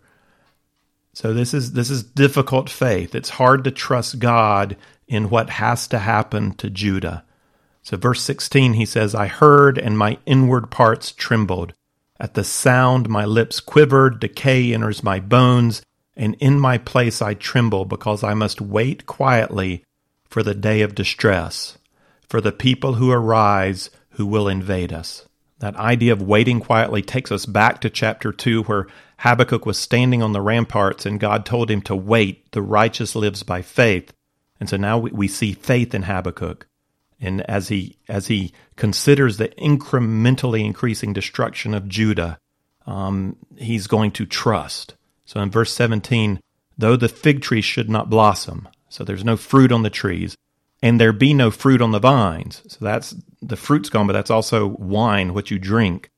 So 1.12 1.34
this 1.34 1.52
is 1.52 1.72
this 1.72 1.90
is 1.90 2.02
difficult 2.02 2.70
faith. 2.70 3.14
It's 3.14 3.28
hard 3.28 3.64
to 3.64 3.70
trust 3.70 4.18
God 4.18 4.78
in 5.06 5.28
what 5.28 5.50
has 5.50 5.86
to 5.88 5.98
happen 5.98 6.54
to 6.54 6.70
Judah. 6.70 7.22
So 7.82 7.96
verse 7.96 8.22
16 8.22 8.74
he 8.74 8.86
says, 8.86 9.14
"I 9.14 9.26
heard 9.26 9.78
and 9.78 9.98
my 9.98 10.18
inward 10.26 10.70
parts 10.70 11.12
trembled. 11.12 11.72
At 12.20 12.34
the 12.34 12.44
sound 12.44 13.08
my 13.08 13.24
lips 13.24 13.60
quivered, 13.60 14.20
decay 14.20 14.72
enters 14.72 15.02
my 15.02 15.18
bones, 15.18 15.82
and 16.16 16.36
in 16.40 16.60
my 16.60 16.78
place 16.78 17.20
I 17.20 17.34
tremble 17.34 17.84
because 17.84 18.22
I 18.22 18.34
must 18.34 18.60
wait 18.60 19.06
quietly 19.06 19.84
for 20.28 20.42
the 20.42 20.54
day 20.54 20.82
of 20.82 20.94
distress." 20.94 21.78
for 22.32 22.40
the 22.40 22.50
people 22.50 22.94
who 22.94 23.12
arise 23.12 23.90
who 24.12 24.24
will 24.24 24.48
invade 24.48 24.90
us. 24.90 25.28
That 25.58 25.76
idea 25.76 26.14
of 26.14 26.22
waiting 26.22 26.60
quietly 26.60 27.02
takes 27.02 27.30
us 27.30 27.44
back 27.44 27.82
to 27.82 27.90
chapter 27.90 28.32
2, 28.32 28.62
where 28.62 28.86
Habakkuk 29.18 29.66
was 29.66 29.76
standing 29.76 30.22
on 30.22 30.32
the 30.32 30.40
ramparts 30.40 31.04
and 31.04 31.20
God 31.20 31.44
told 31.44 31.70
him 31.70 31.82
to 31.82 31.94
wait. 31.94 32.50
The 32.52 32.62
righteous 32.62 33.14
lives 33.14 33.42
by 33.42 33.60
faith. 33.60 34.14
And 34.58 34.66
so 34.66 34.78
now 34.78 34.96
we, 34.96 35.10
we 35.10 35.28
see 35.28 35.52
faith 35.52 35.94
in 35.94 36.04
Habakkuk. 36.04 36.66
And 37.22 37.40
as 37.42 37.68
he, 37.68 37.96
as 38.08 38.26
he 38.26 38.52
considers 38.76 39.36
the 39.36 39.48
incrementally 39.50 40.64
increasing 40.64 41.12
destruction 41.12 41.72
of 41.72 41.88
Judah, 41.88 42.38
um, 42.84 43.36
he's 43.56 43.86
going 43.86 44.10
to 44.12 44.26
trust. 44.26 44.96
So 45.24 45.40
in 45.40 45.50
verse 45.50 45.72
17, 45.72 46.40
though 46.76 46.96
the 46.96 47.08
fig 47.08 47.40
tree 47.40 47.62
should 47.62 47.88
not 47.88 48.10
blossom, 48.10 48.68
so 48.88 49.04
there's 49.04 49.24
no 49.24 49.36
fruit 49.36 49.70
on 49.70 49.82
the 49.82 49.90
trees, 49.90 50.36
and 50.82 51.00
there 51.00 51.12
be 51.12 51.32
no 51.32 51.50
fruit 51.50 51.80
on 51.80 51.92
the 51.92 52.00
vines. 52.00 52.62
So 52.66 52.84
that's 52.84 53.14
the 53.40 53.56
fruit's 53.56 53.88
gone, 53.88 54.08
but 54.08 54.14
that's 54.14 54.30
also 54.30 54.66
wine, 54.66 55.32
what 55.32 55.50
you 55.50 55.58
drink. 55.58 56.10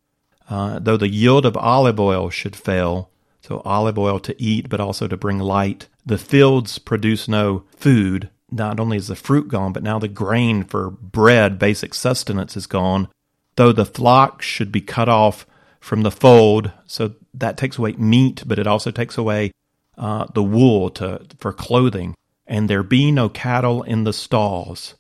Uh, 0.49 0.79
though 0.79 0.97
the 0.97 1.09
yield 1.09 1.45
of 1.45 1.57
olive 1.57 2.01
oil 2.01 2.31
should 2.31 2.57
fail, 2.57 3.11
so 3.43 3.61
olive 3.65 3.99
oil 3.99 4.19
to 4.21 4.43
eat, 4.43 4.71
but 4.71 4.81
also 4.81 5.07
to 5.07 5.19
bring 5.19 5.39
light. 5.39 5.89
The 6.07 6.19
fields 6.19 6.79
produce 6.79 7.29
no 7.29 7.65
food. 7.77 8.31
Not 8.55 8.79
only 8.79 8.97
is 8.97 9.09
the 9.09 9.17
fruit 9.17 9.49
gone, 9.49 9.73
but 9.73 9.83
now 9.83 9.99
the 9.99 10.09
grain 10.09 10.65
for 10.65 10.91
bread, 10.91 11.59
basic 11.59 11.93
sustenance, 11.93 12.57
is 12.57 12.67
gone. 12.67 13.09
Though 13.57 13.73
the 13.73 13.85
flock 13.85 14.43
should 14.43 14.71
be 14.71 14.81
cut 14.81 15.09
off 15.09 15.47
from 15.81 16.03
the 16.03 16.11
fold, 16.11 16.73
so 16.87 17.15
that 17.35 17.57
takes 17.57 17.79
away 17.79 17.93
meat, 17.93 18.45
but 18.47 18.59
it 18.59 18.67
also 18.67 18.91
takes 18.91 19.19
away 19.19 19.51
uh, 19.99 20.27
the 20.35 20.43
wool 20.43 20.91
to 20.91 21.27
for 21.39 21.53
clothing 21.53 22.15
and 22.47 22.69
there 22.69 22.83
be 22.83 23.11
no 23.11 23.29
cattle 23.29 23.83
in 23.83 24.05
the 24.05 24.13
stalls. 24.13 24.95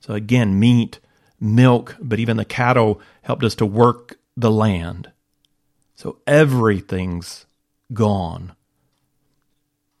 So 0.00 0.14
again, 0.14 0.58
meat, 0.58 0.98
milk, 1.40 1.96
but 2.00 2.18
even 2.18 2.36
the 2.36 2.44
cattle 2.44 3.00
helped 3.22 3.44
us 3.44 3.54
to 3.56 3.66
work 3.66 4.18
the 4.36 4.50
land. 4.50 5.10
So 5.94 6.18
everything's 6.26 7.46
gone. 7.92 8.52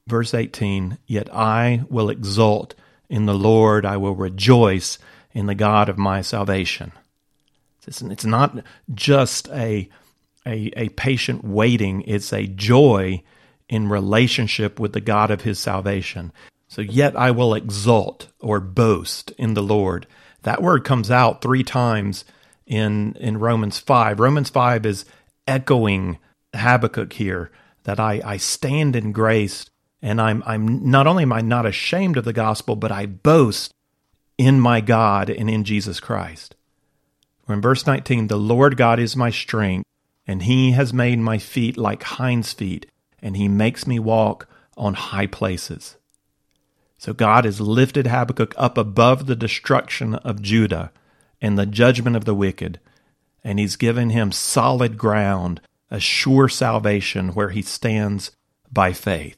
Verse 0.06 0.34
18 0.34 0.98
Yet 1.06 1.32
I 1.34 1.84
will 1.88 2.10
exult 2.10 2.74
in 3.08 3.26
the 3.26 3.34
Lord, 3.34 3.84
I 3.84 3.96
will 3.98 4.14
rejoice 4.14 4.98
in 5.32 5.46
the 5.46 5.54
God 5.54 5.88
of 5.88 5.98
my 5.98 6.22
salvation. 6.22 6.92
It's 7.86 8.24
not 8.24 8.64
just 8.94 9.48
a, 9.48 9.88
a, 10.46 10.72
a 10.76 10.88
patient 10.90 11.44
waiting, 11.44 12.02
it's 12.02 12.32
a 12.32 12.46
joy 12.46 13.22
in 13.68 13.88
relationship 13.88 14.78
with 14.78 14.92
the 14.92 15.00
God 15.00 15.30
of 15.30 15.42
his 15.42 15.58
salvation. 15.58 16.32
So, 16.68 16.80
yet 16.80 17.16
I 17.16 17.30
will 17.32 17.54
exult 17.54 18.28
or 18.40 18.60
boast 18.60 19.30
in 19.32 19.54
the 19.54 19.62
Lord. 19.62 20.06
That 20.42 20.62
word 20.62 20.84
comes 20.84 21.10
out 21.10 21.42
three 21.42 21.64
times 21.64 22.24
in, 22.66 23.14
in 23.20 23.38
Romans 23.38 23.78
5. 23.78 24.20
Romans 24.20 24.48
5 24.48 24.86
is 24.86 25.04
echoing 25.46 26.18
Habakkuk 26.54 27.12
here 27.12 27.50
that 27.84 28.00
I, 28.00 28.22
I 28.24 28.36
stand 28.38 28.96
in 28.96 29.12
grace 29.12 29.66
and 30.02 30.20
I'm, 30.20 30.42
I'm 30.44 30.90
not 30.90 31.06
only 31.06 31.22
am 31.22 31.32
I 31.32 31.40
not 31.40 31.64
ashamed 31.64 32.16
of 32.16 32.24
the 32.24 32.32
gospel, 32.32 32.74
but 32.74 32.90
I 32.90 33.06
boast 33.06 33.72
in 34.36 34.60
my 34.60 34.80
God 34.80 35.30
and 35.30 35.48
in 35.48 35.62
Jesus 35.62 36.00
Christ. 36.00 36.56
Or 37.48 37.54
in 37.54 37.60
verse 37.60 37.86
19, 37.86 38.26
the 38.26 38.36
Lord 38.36 38.76
God 38.76 38.98
is 38.98 39.16
my 39.16 39.30
strength, 39.30 39.86
and 40.26 40.42
he 40.42 40.72
has 40.72 40.92
made 40.92 41.18
my 41.18 41.38
feet 41.38 41.76
like 41.76 42.02
hinds' 42.02 42.52
feet, 42.52 42.86
and 43.20 43.36
he 43.36 43.48
makes 43.48 43.86
me 43.86 43.98
walk 43.98 44.48
on 44.76 44.94
high 44.94 45.26
places. 45.26 45.96
So 46.98 47.12
God 47.12 47.44
has 47.44 47.60
lifted 47.60 48.06
Habakkuk 48.06 48.54
up 48.56 48.78
above 48.78 49.26
the 49.26 49.36
destruction 49.36 50.14
of 50.16 50.42
Judah 50.42 50.92
and 51.40 51.58
the 51.58 51.66
judgment 51.66 52.16
of 52.16 52.24
the 52.24 52.34
wicked, 52.34 52.80
and 53.42 53.58
he's 53.58 53.76
given 53.76 54.10
him 54.10 54.30
solid 54.30 54.96
ground, 54.96 55.60
a 55.90 55.98
sure 55.98 56.48
salvation 56.48 57.30
where 57.30 57.50
he 57.50 57.62
stands 57.62 58.30
by 58.72 58.92
faith. 58.92 59.36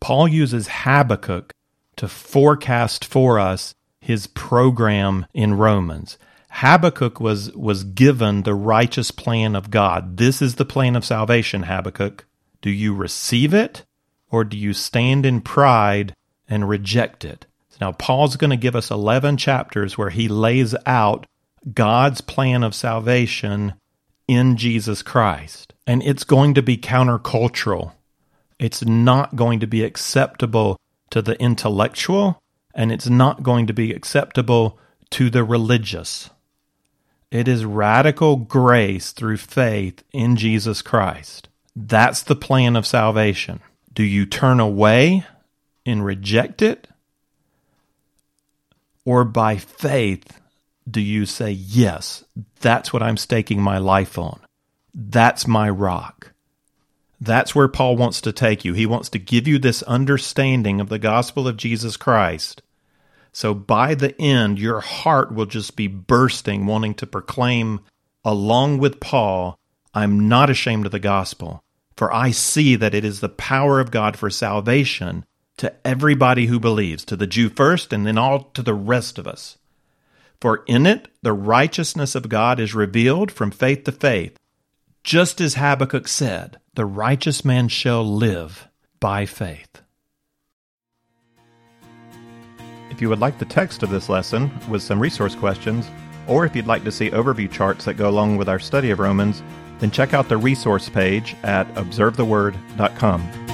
Paul 0.00 0.28
uses 0.28 0.68
Habakkuk 0.68 1.52
to 1.96 2.08
forecast 2.08 3.04
for 3.04 3.38
us 3.38 3.74
his 4.00 4.26
program 4.26 5.26
in 5.34 5.54
Romans. 5.54 6.18
Habakkuk 6.50 7.20
was, 7.20 7.52
was 7.52 7.84
given 7.84 8.42
the 8.42 8.54
righteous 8.54 9.10
plan 9.10 9.54
of 9.54 9.70
God. 9.70 10.16
This 10.16 10.42
is 10.42 10.56
the 10.56 10.64
plan 10.64 10.96
of 10.96 11.04
salvation, 11.04 11.64
Habakkuk. 11.64 12.26
Do 12.62 12.70
you 12.70 12.94
receive 12.94 13.54
it, 13.54 13.84
or 14.30 14.44
do 14.44 14.56
you 14.56 14.72
stand 14.72 15.26
in 15.26 15.40
pride 15.40 16.14
and 16.50 16.68
reject 16.68 17.24
it. 17.24 17.46
Now, 17.80 17.92
Paul's 17.92 18.36
going 18.36 18.50
to 18.50 18.56
give 18.56 18.76
us 18.76 18.90
11 18.90 19.38
chapters 19.38 19.96
where 19.96 20.10
he 20.10 20.28
lays 20.28 20.74
out 20.84 21.26
God's 21.72 22.20
plan 22.20 22.62
of 22.62 22.74
salvation 22.74 23.74
in 24.28 24.56
Jesus 24.56 25.02
Christ. 25.02 25.72
And 25.86 26.02
it's 26.02 26.24
going 26.24 26.54
to 26.54 26.62
be 26.62 26.76
countercultural. 26.76 27.92
It's 28.60 28.84
not 28.84 29.36
going 29.36 29.58
to 29.60 29.66
be 29.66 29.82
acceptable 29.82 30.78
to 31.08 31.22
the 31.22 31.40
intellectual, 31.40 32.42
and 32.74 32.92
it's 32.92 33.08
not 33.08 33.42
going 33.42 33.66
to 33.68 33.72
be 33.72 33.90
acceptable 33.90 34.78
to 35.12 35.30
the 35.30 35.42
religious. 35.44 36.28
It 37.30 37.48
is 37.48 37.64
radical 37.64 38.36
grace 38.36 39.12
through 39.12 39.38
faith 39.38 40.04
in 40.12 40.36
Jesus 40.36 40.82
Christ. 40.82 41.48
That's 41.74 42.22
the 42.22 42.36
plan 42.36 42.76
of 42.76 42.86
salvation. 42.86 43.60
Do 43.94 44.02
you 44.02 44.26
turn 44.26 44.60
away 44.60 45.24
and 45.86 46.04
reject 46.04 46.60
it? 46.60 46.86
Or 49.06 49.24
by 49.24 49.56
faith, 49.56 50.38
do 50.88 51.00
you 51.00 51.24
say, 51.24 51.50
Yes, 51.50 52.24
that's 52.60 52.92
what 52.92 53.02
I'm 53.02 53.16
staking 53.16 53.62
my 53.62 53.78
life 53.78 54.18
on? 54.18 54.38
That's 54.92 55.46
my 55.46 55.70
rock. 55.70 56.32
That's 57.20 57.54
where 57.54 57.68
Paul 57.68 57.96
wants 57.96 58.20
to 58.22 58.32
take 58.32 58.64
you. 58.64 58.72
He 58.72 58.86
wants 58.86 59.10
to 59.10 59.18
give 59.18 59.46
you 59.46 59.58
this 59.58 59.82
understanding 59.82 60.80
of 60.80 60.88
the 60.88 60.98
gospel 60.98 61.46
of 61.46 61.58
Jesus 61.58 61.96
Christ. 61.96 62.62
So 63.32 63.52
by 63.54 63.94
the 63.94 64.18
end, 64.20 64.58
your 64.58 64.80
heart 64.80 65.32
will 65.32 65.46
just 65.46 65.76
be 65.76 65.86
bursting, 65.86 66.66
wanting 66.66 66.94
to 66.94 67.06
proclaim, 67.06 67.80
along 68.24 68.78
with 68.78 69.00
Paul, 69.00 69.58
I'm 69.94 70.28
not 70.28 70.50
ashamed 70.50 70.86
of 70.86 70.92
the 70.92 70.98
gospel, 70.98 71.62
for 71.96 72.12
I 72.12 72.30
see 72.30 72.74
that 72.76 72.94
it 72.94 73.04
is 73.04 73.20
the 73.20 73.28
power 73.28 73.80
of 73.80 73.90
God 73.90 74.16
for 74.16 74.30
salvation 74.30 75.24
to 75.58 75.74
everybody 75.86 76.46
who 76.46 76.58
believes, 76.58 77.04
to 77.04 77.16
the 77.16 77.26
Jew 77.26 77.50
first, 77.50 77.92
and 77.92 78.06
then 78.06 78.16
all 78.16 78.44
to 78.54 78.62
the 78.62 78.74
rest 78.74 79.18
of 79.18 79.26
us. 79.26 79.58
For 80.40 80.64
in 80.66 80.86
it 80.86 81.08
the 81.22 81.34
righteousness 81.34 82.14
of 82.14 82.30
God 82.30 82.58
is 82.58 82.74
revealed 82.74 83.30
from 83.30 83.50
faith 83.50 83.84
to 83.84 83.92
faith. 83.92 84.38
Just 85.02 85.40
as 85.40 85.54
Habakkuk 85.54 86.06
said, 86.06 86.60
the 86.74 86.84
righteous 86.84 87.44
man 87.44 87.68
shall 87.68 88.04
live 88.04 88.68
by 89.00 89.26
faith. 89.26 89.82
If 92.90 93.00
you 93.00 93.08
would 93.08 93.18
like 93.18 93.38
the 93.38 93.46
text 93.46 93.82
of 93.82 93.90
this 93.90 94.08
lesson 94.08 94.50
with 94.68 94.82
some 94.82 95.00
resource 95.00 95.34
questions, 95.34 95.90
or 96.26 96.44
if 96.44 96.54
you'd 96.54 96.66
like 96.66 96.84
to 96.84 96.92
see 96.92 97.10
overview 97.10 97.50
charts 97.50 97.86
that 97.86 97.94
go 97.94 98.10
along 98.10 98.36
with 98.36 98.48
our 98.48 98.58
study 98.58 98.90
of 98.90 98.98
Romans, 98.98 99.42
then 99.78 99.90
check 99.90 100.12
out 100.12 100.28
the 100.28 100.36
resource 100.36 100.88
page 100.90 101.34
at 101.42 101.66
observetheword.com. 101.74 103.49